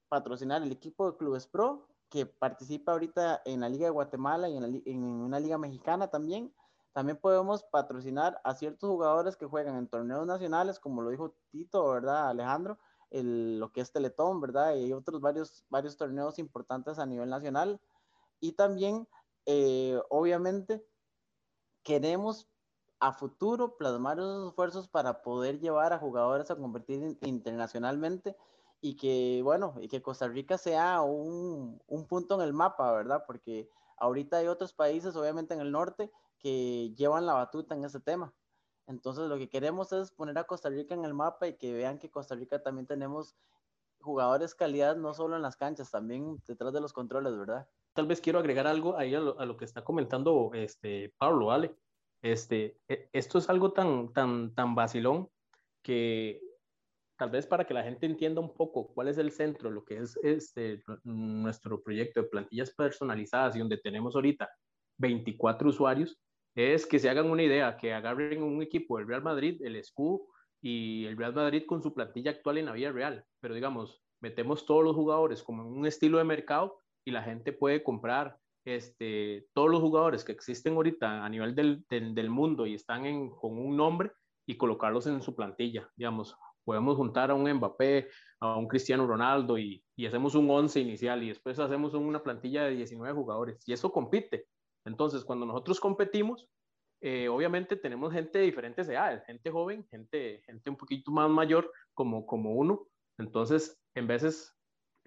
patrocinar 0.09 0.63
el 0.63 0.71
equipo 0.71 1.11
de 1.11 1.17
Clubes 1.17 1.45
Pro 1.45 1.87
que 2.09 2.25
participa 2.25 2.93
ahorita 2.93 3.41
en 3.45 3.59
la 3.59 3.69
Liga 3.69 3.85
de 3.85 3.91
Guatemala 3.91 4.49
y 4.49 4.57
en, 4.57 5.03
una 5.03 5.39
liga 5.39 5.57
mexicana 5.57 6.07
también. 6.07 6.53
También 6.93 7.17
podemos 7.17 7.63
patrocinar 7.63 8.39
a 8.43 8.55
ciertos 8.55 8.89
jugadores 8.89 9.35
que 9.35 9.45
juegan 9.45 9.75
en 9.75 9.87
torneos 9.87 10.25
nacionales, 10.25 10.79
como 10.79 11.01
lo 11.01 11.09
dijo 11.09 11.35
Tito, 11.51 11.91
¿verdad, 11.91 12.29
Alejandro? 12.29 12.79
El, 13.09 13.59
lo 13.59 13.71
que 13.71 13.81
es 13.81 13.91
Teletón, 13.91 14.41
¿verdad? 14.41 14.75
Y 14.75 14.93
otros 14.93 15.21
varios, 15.21 15.65
varios 15.69 15.97
torneos 15.97 16.39
importantes 16.39 16.97
a 16.97 17.05
nivel 17.05 17.29
nacional. 17.29 17.79
Y 18.39 18.53
también, 18.53 19.07
eh, 19.45 19.99
obviamente, 20.09 20.83
queremos 21.83 22.47
a 22.99 23.13
futuro 23.13 23.77
plasmar 23.77 24.17
esos 24.17 24.49
esfuerzos 24.49 24.87
para 24.87 25.21
poder 25.21 25.59
llevar 25.59 25.93
a 25.93 25.99
jugadores 25.99 26.49
a 26.49 26.55
competir 26.55 27.17
internacionalmente 27.21 28.35
y 28.81 28.95
que, 28.95 29.41
bueno, 29.43 29.75
y 29.79 29.87
que 29.87 30.01
Costa 30.01 30.27
Rica 30.27 30.57
sea 30.57 31.01
un, 31.01 31.81
un, 31.87 32.07
punto 32.07 32.35
en 32.35 32.41
el 32.41 32.53
mapa, 32.53 32.91
¿verdad? 32.91 33.23
Porque 33.25 33.69
ahorita 33.97 34.37
hay 34.37 34.47
otros 34.47 34.73
países, 34.73 35.15
obviamente 35.15 35.53
en 35.53 35.61
el 35.61 35.71
norte, 35.71 36.11
que 36.39 36.93
llevan 36.95 37.25
la 37.25 37.33
batuta 37.33 37.75
en 37.75 37.85
ese 37.85 37.99
tema. 37.99 38.33
Entonces 38.87 39.27
lo 39.27 39.37
que 39.37 39.49
queremos 39.49 39.91
es 39.91 40.11
poner 40.11 40.37
a 40.37 40.45
Costa 40.45 40.69
Rica 40.69 40.95
en 40.95 41.05
el 41.05 41.13
mapa 41.13 41.47
y 41.47 41.57
que 41.57 41.73
vean 41.73 41.99
que 41.99 42.09
Costa 42.09 42.35
Rica 42.35 42.63
también 42.63 42.87
tenemos 42.87 43.35
jugadores 43.99 44.55
calidad 44.55 44.95
no 44.95 45.13
solo 45.13 45.35
en 45.35 45.41
las 45.41 45.57
canchas, 45.57 45.91
también 45.91 46.41
detrás 46.47 46.71
de 46.71 46.81
los 46.81 46.93
controles, 46.93 47.37
¿verdad? 47.37 47.67
Tal 47.93 48.05
vez 48.05 48.21
quiero 48.21 48.39
agregar 48.39 48.67
algo 48.67 48.95
ahí 48.95 49.13
a 49.15 49.19
lo, 49.19 49.57
que 49.57 49.65
está 49.65 49.83
comentando 49.83 50.51
este 50.53 51.13
Pablo, 51.17 51.47
¿vale? 51.47 51.75
Este, 52.21 52.79
e, 52.87 53.09
esto 53.13 53.37
es 53.37 53.49
algo 53.49 53.73
tan, 53.73 54.11
tan, 54.13 54.53
tan 54.53 54.75
vacilón 54.75 55.29
que 55.83 56.41
tal 57.17 57.29
vez 57.31 57.47
para 57.47 57.65
que 57.65 57.73
la 57.73 57.83
gente 57.83 58.05
entienda 58.05 58.41
un 58.41 58.53
poco 58.53 58.93
cuál 58.93 59.07
es 59.07 59.17
el 59.17 59.31
centro, 59.31 59.71
lo 59.71 59.83
que 59.83 59.97
es 59.97 60.17
este, 60.23 60.83
nuestro 61.03 61.81
proyecto 61.81 62.21
de 62.21 62.29
plantillas 62.29 62.73
personalizadas 62.73 63.55
y 63.55 63.59
donde 63.59 63.77
tenemos 63.77 64.15
ahorita 64.15 64.49
24 64.99 65.69
usuarios, 65.69 66.19
es 66.55 66.85
que 66.85 66.99
se 66.99 67.09
hagan 67.09 67.29
una 67.29 67.43
idea, 67.43 67.77
que 67.77 67.93
agarren 67.93 68.41
un 68.41 68.61
equipo 68.61 68.97
del 68.97 69.07
Real 69.07 69.21
Madrid, 69.21 69.61
el 69.63 69.75
SQ 69.83 69.99
y 70.61 71.05
el 71.05 71.17
Real 71.17 71.33
Madrid 71.33 71.63
con 71.67 71.81
su 71.83 71.93
plantilla 71.93 72.31
actual 72.31 72.57
en 72.57 72.65
la 72.65 72.73
vida 72.73 72.91
real, 72.91 73.23
pero 73.39 73.53
digamos, 73.53 74.01
metemos 74.21 74.65
todos 74.65 74.83
los 74.83 74.95
jugadores 74.95 75.43
como 75.43 75.63
en 75.63 75.69
un 75.69 75.85
estilo 75.85 76.17
de 76.17 76.23
mercado 76.23 76.81
y 77.05 77.11
la 77.11 77.21
gente 77.21 77.53
puede 77.53 77.83
comprar 77.83 78.37
este, 78.67 79.47
todos 79.53 79.69
los 79.69 79.79
jugadores 79.79 80.25
que 80.25 80.33
existen 80.33 80.73
ahorita 80.73 81.23
a 81.23 81.29
nivel 81.29 81.55
del, 81.55 81.85
del, 81.87 82.29
mundo 82.29 82.65
y 82.65 82.73
están 82.73 83.29
con 83.29 83.57
un 83.57 83.77
nombre 83.77 84.11
y 84.45 84.57
colocarlos 84.57 85.07
en 85.07 85.21
su 85.21 85.33
plantilla, 85.33 85.89
digamos, 85.95 86.35
podemos 86.65 86.97
juntar 86.97 87.31
a 87.31 87.33
un 87.33 87.49
Mbappé, 87.49 88.09
a 88.41 88.57
un 88.57 88.67
Cristiano 88.67 89.07
Ronaldo 89.07 89.57
y, 89.57 89.81
y 89.95 90.05
hacemos 90.05 90.35
un 90.35 90.49
11 90.51 90.81
inicial 90.81 91.23
y 91.23 91.29
después 91.29 91.57
hacemos 91.59 91.93
una 91.93 92.21
plantilla 92.21 92.65
de 92.65 92.75
19 92.75 93.13
jugadores 93.13 93.63
y 93.65 93.71
eso 93.71 93.89
compite. 93.89 94.47
Entonces, 94.83 95.23
cuando 95.23 95.45
nosotros 95.45 95.79
competimos, 95.79 96.49
eh, 96.99 97.29
obviamente 97.29 97.77
tenemos 97.77 98.11
gente 98.11 98.39
de 98.39 98.45
diferentes 98.45 98.89
edades, 98.89 99.23
gente 99.25 99.49
joven, 99.49 99.87
gente, 99.89 100.41
gente 100.45 100.69
un 100.69 100.75
poquito 100.75 101.09
más 101.11 101.29
mayor 101.29 101.71
como, 101.93 102.25
como 102.25 102.51
uno. 102.51 102.85
Entonces, 103.17 103.79
en 103.95 104.07
veces 104.07 104.56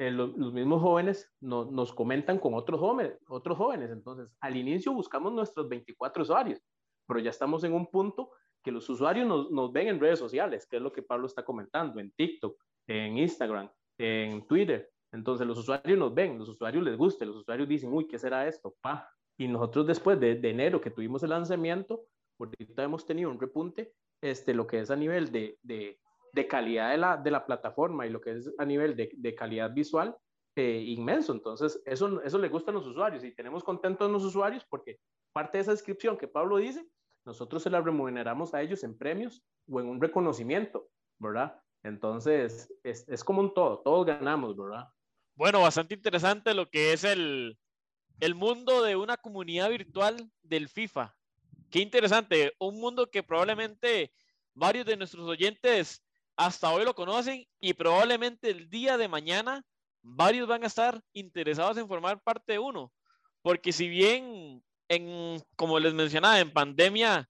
eh, 0.00 0.10
los, 0.10 0.34
mismos 0.34 0.80
jóvenes 0.80 1.30
nos 1.40 1.92
comentan 1.92 2.38
con 2.38 2.54
otros 2.54 2.80
jóvenes, 2.80 3.18
otros 3.28 3.58
jóvenes. 3.58 3.90
Entonces, 3.90 4.34
al 4.40 4.56
inicio 4.56 4.94
buscamos 4.94 5.30
nuestros 5.30 5.68
24 5.68 6.22
usuarios, 6.22 6.58
pero 7.06 7.20
ya 7.20 7.28
estamos 7.28 7.64
en 7.64 7.74
un 7.74 7.86
punto 7.86 8.30
que 8.64 8.72
los 8.72 8.88
usuarios 8.88 9.28
nos, 9.28 9.50
nos, 9.50 9.70
ven 9.70 9.88
en 9.88 10.00
redes 10.00 10.18
sociales, 10.18 10.66
que 10.66 10.76
es 10.76 10.82
lo 10.82 10.90
que 10.90 11.02
Pablo 11.02 11.26
está 11.26 11.44
comentando, 11.44 12.00
en 12.00 12.10
TikTok, 12.12 12.58
en 12.86 13.18
Instagram, 13.18 13.70
en 13.98 14.46
Twitter. 14.46 14.90
Entonces 15.12 15.46
los 15.46 15.58
usuarios 15.58 15.98
nos 15.98 16.14
ven, 16.14 16.38
los 16.38 16.48
usuarios 16.48 16.82
les 16.82 16.96
gusta, 16.96 17.26
los 17.26 17.36
usuarios 17.36 17.68
dicen, 17.68 17.92
uy, 17.92 18.06
¿qué 18.06 18.18
será 18.18 18.48
esto? 18.48 18.74
Pa. 18.80 19.06
Y 19.36 19.48
nosotros 19.48 19.86
después 19.86 20.18
de, 20.18 20.36
de 20.36 20.48
enero 20.48 20.80
que 20.80 20.90
tuvimos 20.90 21.22
el 21.24 21.30
lanzamiento, 21.30 22.06
ahorita 22.38 22.82
hemos 22.82 23.04
tenido 23.04 23.30
un 23.30 23.38
repunte, 23.38 23.92
este, 24.22 24.54
lo 24.54 24.66
que 24.66 24.80
es 24.80 24.90
a 24.90 24.96
nivel 24.96 25.30
de, 25.30 25.58
de, 25.62 26.00
de 26.32 26.46
calidad 26.46 26.90
de 26.90 26.98
la, 26.98 27.16
de 27.16 27.30
la, 27.30 27.44
plataforma 27.44 28.06
y 28.06 28.10
lo 28.10 28.20
que 28.20 28.32
es 28.32 28.50
a 28.58 28.64
nivel 28.64 28.96
de, 28.96 29.10
de 29.14 29.34
calidad 29.34 29.72
visual, 29.72 30.16
eh, 30.56 30.84
inmenso. 30.86 31.32
Entonces, 31.32 31.80
eso, 31.84 32.22
eso 32.22 32.38
le 32.38 32.48
gusta 32.48 32.70
a 32.70 32.74
los 32.74 32.86
usuarios 32.86 33.24
y 33.24 33.34
tenemos 33.34 33.64
contentos 33.64 34.08
a 34.08 34.12
los 34.12 34.24
usuarios 34.24 34.64
porque 34.68 34.98
parte 35.32 35.58
de 35.58 35.62
esa 35.62 35.70
descripción 35.72 36.18
que 36.18 36.28
Pablo 36.28 36.58
dice 36.58 36.86
nosotros 37.24 37.62
se 37.62 37.70
la 37.70 37.80
remuneramos 37.80 38.54
a 38.54 38.62
ellos 38.62 38.82
en 38.82 38.96
premios 38.96 39.42
o 39.68 39.80
en 39.80 39.86
un 39.86 40.00
reconocimiento, 40.00 40.88
¿verdad? 41.18 41.60
Entonces, 41.82 42.72
es, 42.82 43.06
es 43.08 43.24
como 43.24 43.40
un 43.40 43.54
todo, 43.54 43.80
todos 43.80 44.06
ganamos, 44.06 44.56
¿verdad? 44.56 44.88
Bueno, 45.34 45.60
bastante 45.60 45.94
interesante 45.94 46.54
lo 46.54 46.68
que 46.68 46.92
es 46.92 47.04
el, 47.04 47.58
el 48.20 48.34
mundo 48.34 48.82
de 48.82 48.96
una 48.96 49.16
comunidad 49.16 49.70
virtual 49.70 50.30
del 50.42 50.68
FIFA. 50.68 51.14
Qué 51.70 51.80
interesante, 51.80 52.52
un 52.58 52.80
mundo 52.80 53.10
que 53.10 53.22
probablemente 53.22 54.12
varios 54.54 54.86
de 54.86 54.96
nuestros 54.96 55.26
oyentes 55.28 56.02
hasta 56.36 56.72
hoy 56.72 56.84
lo 56.84 56.94
conocen 56.94 57.46
y 57.60 57.74
probablemente 57.74 58.50
el 58.50 58.70
día 58.70 58.96
de 58.96 59.08
mañana 59.08 59.64
varios 60.02 60.48
van 60.48 60.64
a 60.64 60.66
estar 60.66 61.02
interesados 61.12 61.76
en 61.76 61.88
formar 61.88 62.22
parte 62.22 62.52
de 62.52 62.58
uno. 62.58 62.92
Porque 63.42 63.72
si 63.72 63.88
bien 63.88 64.62
en, 64.88 65.42
como 65.56 65.78
les 65.78 65.94
mencionaba, 65.94 66.40
en 66.40 66.52
pandemia, 66.52 67.28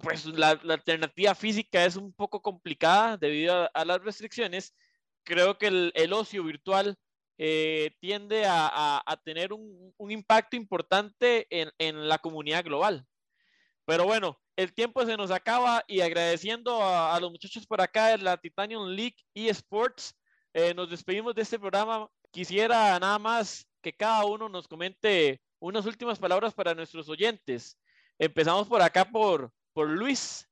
pues 0.00 0.26
la, 0.26 0.50
alternativa 0.50 1.34
física 1.34 1.84
es 1.84 1.96
un 1.96 2.12
poco 2.12 2.42
complicada 2.42 3.16
debido 3.16 3.70
a, 3.72 3.84
las 3.84 4.02
restricciones. 4.02 4.74
Creo 5.22 5.56
que 5.56 5.68
el, 5.94 6.12
ocio 6.12 6.42
virtual 6.42 6.96
eh, 7.38 7.92
tiende 8.00 8.44
a, 8.46 9.20
tener 9.24 9.52
un, 9.52 9.94
impacto 10.10 10.56
importante 10.56 11.46
en, 11.48 12.08
la 12.08 12.18
comunidad 12.18 12.64
global. 12.64 13.06
Pero 13.86 14.04
bueno, 14.04 14.40
el 14.56 14.72
tiempo 14.72 15.04
se 15.04 15.16
nos 15.16 15.30
acaba 15.30 15.84
y 15.86 16.00
agradeciendo 16.00 16.82
a, 16.82 17.18
los 17.20 17.30
muchachos 17.30 17.66
por 17.66 17.80
acá 17.80 18.08
de 18.08 18.18
la 18.18 18.36
Titanium 18.36 18.88
League 18.88 19.16
eSports, 19.34 20.14
eh, 20.52 20.74
nos 20.74 20.90
despedimos 20.90 21.34
de 21.34 21.42
este 21.42 21.58
programa. 21.58 22.08
Quisiera 22.30 22.98
nada 22.98 23.18
más 23.18 23.66
que 23.82 23.92
cada 23.92 24.24
uno 24.24 24.48
nos 24.48 24.68
comente 24.68 25.40
unas 25.60 25.86
últimas 25.86 26.18
palabras 26.18 26.54
para 26.54 26.74
nuestros 26.74 27.08
oyentes. 27.08 27.78
Empezamos 28.18 28.68
por 28.68 28.80
acá 28.82 29.04
por, 29.04 29.50
por 29.72 29.88
Luis. 29.88 30.48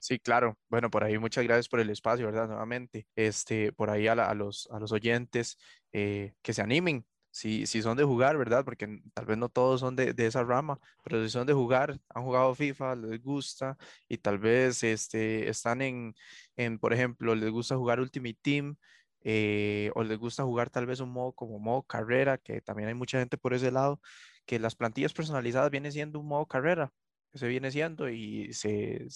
Sí, 0.00 0.18
claro. 0.18 0.58
Bueno, 0.68 0.90
por 0.90 1.04
ahí 1.04 1.16
muchas 1.16 1.44
gracias 1.44 1.68
por 1.68 1.78
el 1.78 1.90
espacio, 1.90 2.26
¿verdad? 2.26 2.48
Nuevamente, 2.48 3.06
este, 3.14 3.72
por 3.72 3.88
ahí 3.88 4.08
a, 4.08 4.34
los, 4.34 4.68
a 4.72 4.80
los 4.80 4.90
oyentes 4.90 5.56
eh, 5.92 6.34
que 6.42 6.52
se 6.52 6.60
animen, 6.60 7.06
si, 7.32 7.66
si 7.66 7.82
son 7.82 7.96
de 7.96 8.04
jugar, 8.04 8.38
¿verdad? 8.38 8.64
Porque 8.64 9.00
tal 9.14 9.26
vez 9.26 9.38
no 9.38 9.48
todos 9.48 9.80
son 9.80 9.96
de, 9.96 10.12
de, 10.14 10.26
esa 10.26 10.44
rama, 10.44 10.78
pero 11.02 11.22
si 11.24 11.30
son 11.30 11.46
de 11.46 11.54
jugar, 11.54 11.98
han 12.10 12.24
jugado 12.24 12.54
FIFA, 12.54 12.94
les 12.96 13.22
gusta 13.22 13.76
y 14.08 14.18
tal 14.18 14.38
vez 14.38 14.84
este, 14.84 15.48
están 15.48 15.82
en, 15.82 16.14
en, 16.56 16.78
por 16.78 16.92
ejemplo, 16.92 17.34
les 17.34 17.50
gusta 17.50 17.76
jugar 17.76 18.00
Ultimate 18.00 18.38
Team, 18.42 18.76
eh, 19.24 19.90
o 19.94 20.02
les 20.02 20.18
gusta 20.18 20.42
jugar 20.44 20.70
tal 20.70 20.86
vez 20.86 21.00
un 21.00 21.10
modo 21.10 21.32
como 21.32 21.58
modo 21.58 21.82
carrera, 21.84 22.38
que 22.38 22.60
también 22.60 22.88
hay 22.88 22.94
mucha 22.94 23.18
gente 23.18 23.38
por 23.38 23.54
ese 23.54 23.70
lado, 23.70 24.00
que 24.46 24.58
las 24.58 24.74
plantillas 24.74 25.12
personalizadas 25.12 25.70
viene 25.70 25.92
siendo 25.92 26.20
un 26.20 26.28
modo 26.28 26.46
carrera, 26.46 26.92
se 27.34 27.48
viene 27.48 27.70
siendo 27.70 28.08
y 28.10 28.52
se, 28.52 29.06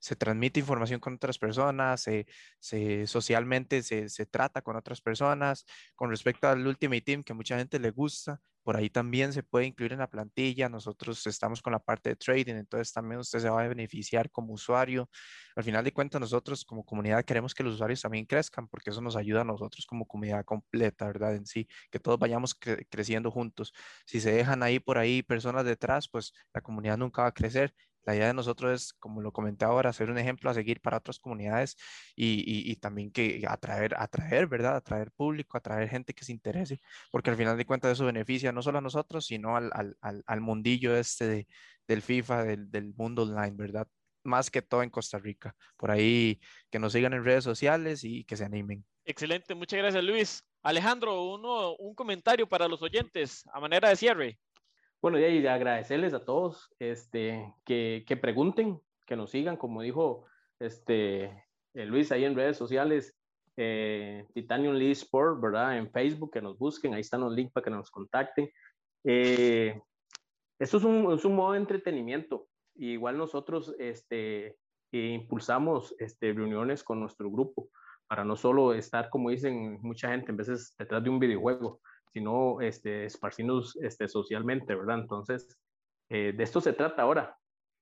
se 0.00 0.16
transmite 0.16 0.60
información 0.60 1.00
con 1.00 1.14
otras 1.14 1.38
personas, 1.38 2.02
se, 2.02 2.26
se 2.60 3.06
socialmente 3.06 3.82
se, 3.82 4.08
se, 4.08 4.26
trata 4.26 4.62
con 4.62 4.76
otras 4.76 5.00
personas. 5.00 5.64
Con 5.94 6.10
respecto 6.10 6.48
al 6.48 6.66
Ultimate 6.66 7.02
Team, 7.02 7.22
que 7.22 7.34
mucha 7.34 7.58
gente 7.58 7.78
le 7.78 7.90
gusta, 7.90 8.40
por 8.62 8.76
ahí 8.76 8.90
también 8.90 9.32
se 9.32 9.42
puede 9.42 9.66
incluir 9.66 9.92
en 9.92 9.98
la 9.98 10.08
plantilla. 10.08 10.68
Nosotros 10.68 11.26
estamos 11.26 11.60
con 11.62 11.72
la 11.72 11.78
parte 11.80 12.10
de 12.10 12.16
trading, 12.16 12.54
entonces 12.54 12.92
también 12.92 13.20
usted 13.20 13.40
se 13.40 13.50
va 13.50 13.62
a 13.62 13.68
beneficiar 13.68 14.30
como 14.30 14.52
usuario. 14.54 15.10
Al 15.56 15.64
final 15.64 15.84
de 15.84 15.92
cuentas, 15.92 16.20
nosotros 16.20 16.64
como 16.64 16.84
comunidad 16.84 17.24
queremos 17.24 17.54
que 17.54 17.62
los 17.64 17.74
usuarios 17.74 18.00
también 18.00 18.24
crezcan, 18.24 18.68
porque 18.68 18.90
eso 18.90 19.00
nos 19.00 19.16
ayuda 19.16 19.42
a 19.42 19.44
nosotros 19.44 19.84
como 19.86 20.06
comunidad 20.06 20.44
completa, 20.44 21.06
¿verdad? 21.06 21.34
En 21.34 21.46
sí, 21.46 21.68
que 21.90 21.98
todos 21.98 22.18
vayamos 22.18 22.54
creciendo 22.54 23.30
juntos. 23.30 23.72
Si 24.06 24.20
se 24.20 24.32
dejan 24.32 24.62
ahí 24.62 24.78
por 24.78 24.98
ahí 24.98 25.22
personas 25.22 25.64
detrás, 25.64 26.08
pues 26.08 26.32
la 26.54 26.60
comunidad 26.60 26.96
nunca 26.96 27.22
va 27.22 27.28
a 27.28 27.34
crecer 27.34 27.74
la 28.04 28.16
idea 28.16 28.26
de 28.28 28.34
nosotros 28.34 28.72
es, 28.72 28.92
como 28.94 29.20
lo 29.20 29.32
comenté 29.32 29.64
ahora, 29.64 29.92
ser 29.92 30.10
un 30.10 30.18
ejemplo 30.18 30.50
a 30.50 30.54
seguir 30.54 30.80
para 30.80 30.98
otras 30.98 31.18
comunidades 31.18 31.76
y, 32.16 32.74
también 32.76 33.12
que 33.12 33.44
atraer, 33.48 33.94
atraer, 33.96 34.46
¿verdad? 34.46 34.76
Atraer 34.76 35.12
público, 35.12 35.56
atraer 35.56 35.88
gente 35.88 36.14
que 36.14 36.24
se 36.24 36.32
interese, 36.32 36.80
porque 37.10 37.30
al 37.30 37.36
final 37.36 37.56
de 37.56 37.66
cuentas 37.66 37.92
eso 37.92 38.04
beneficia 38.06 38.52
no 38.52 38.62
solo 38.62 38.78
a 38.78 38.80
nosotros, 38.80 39.26
sino 39.26 39.56
al, 39.56 39.70
al, 40.00 40.40
mundillo 40.40 40.96
este 40.96 41.46
del 41.86 42.02
FIFA, 42.02 42.44
del, 42.44 42.70
del 42.70 42.94
mundo 42.94 43.22
online, 43.22 43.56
¿verdad? 43.56 43.86
Más 44.24 44.50
que 44.50 44.62
todo 44.62 44.82
en 44.82 44.90
Costa 44.90 45.18
Rica. 45.18 45.54
Por 45.76 45.90
ahí 45.90 46.40
que 46.70 46.78
nos 46.78 46.92
sigan 46.92 47.12
en 47.12 47.24
redes 47.24 47.44
sociales 47.44 48.04
y 48.04 48.24
que 48.24 48.36
se 48.36 48.44
animen. 48.44 48.84
Excelente, 49.04 49.54
muchas 49.54 49.78
gracias 49.78 50.04
Luis. 50.04 50.44
Alejandro, 50.62 51.34
uno, 51.34 51.74
un 51.76 51.94
comentario 51.94 52.48
para 52.48 52.68
los 52.68 52.80
oyentes 52.82 53.44
a 53.52 53.58
manera 53.58 53.88
de 53.88 53.96
cierre. 53.96 54.38
Bueno, 55.02 55.18
y 55.18 55.44
agradecerles 55.44 56.14
a 56.14 56.24
todos 56.24 56.72
este, 56.78 57.52
que, 57.64 58.04
que 58.06 58.16
pregunten, 58.16 58.80
que 59.04 59.16
nos 59.16 59.32
sigan, 59.32 59.56
como 59.56 59.82
dijo 59.82 60.26
este, 60.60 61.24
eh, 61.74 61.86
Luis 61.86 62.12
ahí 62.12 62.24
en 62.24 62.36
redes 62.36 62.56
sociales, 62.56 63.18
eh, 63.56 64.28
Titanium 64.32 64.74
Lee 64.76 64.92
Sport, 64.92 65.40
¿verdad? 65.40 65.76
En 65.76 65.90
Facebook, 65.90 66.30
que 66.30 66.40
nos 66.40 66.56
busquen, 66.56 66.94
ahí 66.94 67.00
están 67.00 67.22
los 67.22 67.34
links 67.34 67.52
para 67.52 67.64
que 67.64 67.70
nos 67.70 67.90
contacten. 67.90 68.48
Eh, 69.02 69.82
esto 70.60 70.76
es 70.76 70.84
un, 70.84 71.12
es 71.12 71.24
un, 71.24 71.34
modo 71.34 71.52
de 71.52 71.58
entretenimiento. 71.58 72.46
igual 72.76 73.18
nosotros 73.18 73.74
este, 73.80 74.56
impulsamos 74.92 75.96
este, 75.98 76.32
reuniones 76.32 76.84
con 76.84 77.00
nuestro 77.00 77.28
grupo 77.28 77.70
para 78.06 78.24
no 78.24 78.36
solo 78.36 78.72
estar, 78.72 79.10
como 79.10 79.30
dicen 79.30 79.80
mucha 79.82 80.10
gente, 80.10 80.30
en 80.30 80.36
veces 80.36 80.76
detrás 80.78 81.02
de 81.02 81.10
un 81.10 81.18
videojuego, 81.18 81.80
sino 82.12 82.60
este, 82.60 83.06
esparcirnos 83.06 83.76
este, 83.76 84.08
socialmente, 84.08 84.74
¿verdad? 84.74 85.00
Entonces, 85.00 85.56
eh, 86.08 86.32
de 86.36 86.44
esto 86.44 86.60
se 86.60 86.72
trata 86.72 87.02
ahora. 87.02 87.38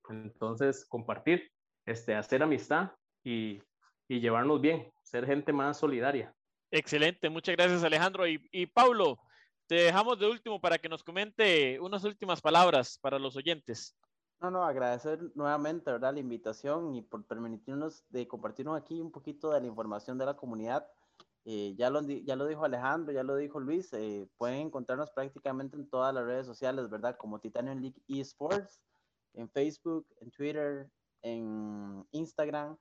Entonces, 0.09 0.87
compartir, 0.87 1.51
este, 1.87 2.14
hacer 2.14 2.43
amistad 2.43 2.93
y, 3.25 3.61
y 4.09 4.21
llevarnos 4.21 4.61
bien, 4.61 4.93
ser 5.03 5.27
gente 5.27 5.53
más 5.53 5.79
solidaria. 5.79 6.35
Excelente, 6.71 7.29
muchas 7.29 7.57
gracias 7.57 7.83
Alejandro. 7.83 8.27
Y, 8.29 8.40
y 8.53 8.66
Paulo, 8.66 9.19
te 9.66 9.77
dejamos 9.77 10.19
de 10.19 10.29
último 10.29 10.61
para 10.61 10.79
que 10.79 10.88
nos 10.88 11.03
comente 11.03 11.79
unas 11.81 12.05
últimas 12.05 12.40
palabras 12.40 12.99
para 13.01 13.19
los 13.19 13.37
oyentes. 13.37 13.97
No, 14.40 14.51
no, 14.51 14.64
agradecer 14.64 15.21
nuevamente, 15.35 15.93
¿verdad? 15.93 16.14
La 16.14 16.21
invitación 16.21 16.95
y 16.95 17.03
por 17.03 17.25
permitirnos 17.27 18.05
de 18.09 18.27
compartirnos 18.27 18.81
aquí 18.81 19.01
un 19.01 19.12
poquito 19.12 19.51
de 19.51 19.61
la 19.61 19.66
información 19.66 20.16
de 20.16 20.27
la 20.27 20.35
comunidad. 20.35 20.87
Eh, 21.44 21.74
ya, 21.76 21.88
lo, 21.90 22.03
ya 22.03 22.37
lo 22.37 22.46
dijo 22.46 22.64
Alejandro, 22.64 23.12
ya 23.12 23.22
lo 23.22 23.37
dijo 23.37 23.61
Luis, 23.61 23.92
eh, 23.94 24.29
pueden 24.37 24.66
encontrarnos 24.66 25.11
prácticamente 25.11 25.76
en 25.76 25.88
todas 25.88 26.14
las 26.14 26.24
redes 26.24 26.46
sociales, 26.46 26.90
¿verdad? 26.90 27.16
Como 27.16 27.40
Titanium 27.40 27.81
League 27.81 28.03
Esports, 28.09 28.81
en 29.35 29.48
Facebook, 29.48 30.07
en 30.20 30.31
Twitter, 30.31 30.90
en 31.22 32.07
Instagram, 32.12 32.76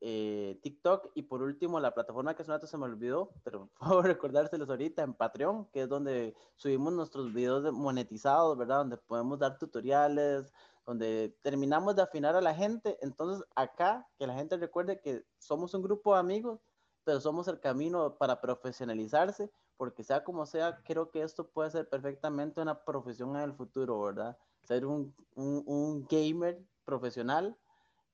eh, 0.00 0.58
TikTok 0.62 1.12
y 1.14 1.22
por 1.22 1.40
último 1.40 1.80
la 1.80 1.94
plataforma 1.94 2.34
que 2.34 2.42
hace 2.42 2.50
un 2.50 2.56
rato 2.56 2.66
se 2.66 2.76
me 2.76 2.84
olvidó, 2.84 3.32
pero 3.42 3.70
puedo 3.78 4.02
recordárselos 4.02 4.68
ahorita 4.68 5.02
en 5.02 5.14
Patreon, 5.14 5.66
que 5.72 5.82
es 5.82 5.88
donde 5.88 6.34
subimos 6.56 6.92
nuestros 6.92 7.32
videos 7.32 7.72
monetizados, 7.72 8.58
¿verdad? 8.58 8.78
Donde 8.78 8.96
podemos 8.98 9.38
dar 9.38 9.56
tutoriales, 9.56 10.52
donde 10.84 11.34
terminamos 11.42 11.96
de 11.96 12.02
afinar 12.02 12.36
a 12.36 12.42
la 12.42 12.54
gente. 12.54 12.98
Entonces 13.00 13.46
acá, 13.54 14.06
que 14.18 14.26
la 14.26 14.34
gente 14.34 14.56
recuerde 14.56 15.00
que 15.00 15.24
somos 15.38 15.72
un 15.72 15.82
grupo 15.82 16.12
de 16.12 16.20
amigos, 16.20 16.60
pero 17.04 17.20
somos 17.20 17.46
el 17.48 17.60
camino 17.60 18.16
para 18.16 18.40
profesionalizarse, 18.40 19.50
porque 19.76 20.02
sea 20.02 20.24
como 20.24 20.46
sea, 20.46 20.80
creo 20.84 21.10
que 21.10 21.22
esto 21.22 21.46
puede 21.48 21.70
ser 21.70 21.88
perfectamente 21.88 22.60
una 22.60 22.84
profesión 22.84 23.36
en 23.36 23.42
el 23.42 23.52
futuro, 23.52 24.00
¿verdad? 24.00 24.36
Ser 24.62 24.86
un, 24.86 25.14
un, 25.34 26.06
gamer 26.08 26.62
profesional 26.84 27.56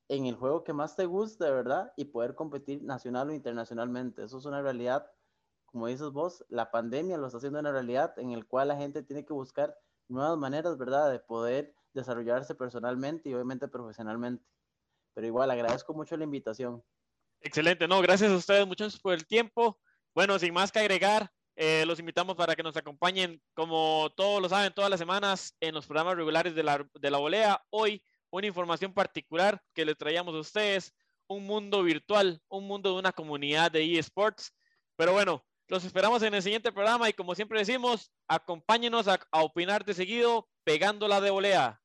en 0.08 0.26
el 0.26 0.34
juego 0.34 0.64
que 0.64 0.72
más 0.72 0.96
te 0.96 1.06
guste, 1.06 1.48
¿verdad? 1.50 1.92
Y 1.96 2.06
poder 2.06 2.34
competir 2.34 2.82
nacional 2.82 3.30
o 3.30 3.32
internacionalmente. 3.32 4.24
Eso 4.24 4.38
es 4.38 4.44
una 4.46 4.60
realidad, 4.60 5.10
como 5.66 5.86
dices 5.86 6.10
vos, 6.10 6.44
la 6.48 6.70
pandemia 6.70 7.16
lo 7.16 7.26
está 7.26 7.38
haciendo 7.38 7.60
una 7.60 7.72
realidad 7.72 8.18
en 8.18 8.32
el 8.32 8.46
cual 8.46 8.68
la 8.68 8.76
gente 8.76 9.02
tiene 9.02 9.24
que 9.24 9.32
buscar 9.32 9.78
nuevas 10.08 10.36
maneras, 10.36 10.76
¿verdad? 10.76 11.10
De 11.12 11.20
poder 11.20 11.74
desarrollarse 11.92 12.54
personalmente 12.54 13.28
y 13.28 13.34
obviamente 13.34 13.68
profesionalmente. 13.68 14.44
Pero 15.14 15.26
igual, 15.26 15.50
agradezco 15.50 15.94
mucho 15.94 16.16
la 16.16 16.24
invitación. 16.24 16.82
Excelente, 17.42 17.88
no, 17.88 18.00
gracias 18.02 18.30
a 18.30 18.36
ustedes 18.36 18.66
muchos 18.66 18.98
por 18.98 19.14
el 19.14 19.26
tiempo. 19.26 19.78
Bueno, 20.14 20.38
sin 20.38 20.52
más 20.52 20.70
que 20.70 20.78
agregar, 20.78 21.30
eh, 21.56 21.84
los 21.86 21.98
invitamos 21.98 22.36
para 22.36 22.54
que 22.54 22.62
nos 22.62 22.76
acompañen, 22.76 23.40
como 23.54 24.10
todos 24.16 24.42
lo 24.42 24.48
saben, 24.48 24.72
todas 24.72 24.90
las 24.90 25.00
semanas 25.00 25.54
en 25.60 25.74
los 25.74 25.86
programas 25.86 26.16
regulares 26.16 26.54
de 26.54 26.62
la, 26.62 26.86
de 26.94 27.10
la 27.10 27.18
volea. 27.18 27.62
Hoy 27.70 28.02
una 28.30 28.46
información 28.46 28.92
particular 28.92 29.60
que 29.74 29.84
les 29.84 29.96
traíamos 29.96 30.34
a 30.34 30.38
ustedes, 30.38 30.94
un 31.28 31.44
mundo 31.44 31.82
virtual, 31.82 32.40
un 32.48 32.66
mundo 32.66 32.92
de 32.92 32.98
una 32.98 33.12
comunidad 33.12 33.70
de 33.70 33.98
eSports. 33.98 34.54
Pero 34.96 35.12
bueno, 35.12 35.44
los 35.68 35.84
esperamos 35.84 36.22
en 36.22 36.34
el 36.34 36.42
siguiente 36.42 36.72
programa 36.72 37.08
y 37.08 37.12
como 37.12 37.34
siempre 37.34 37.58
decimos, 37.58 38.10
acompáñenos 38.28 39.08
a, 39.08 39.18
a 39.30 39.42
opinar 39.42 39.84
de 39.84 39.94
seguido 39.94 40.48
pegándola 40.64 41.20
de 41.20 41.30
volea. 41.30 41.80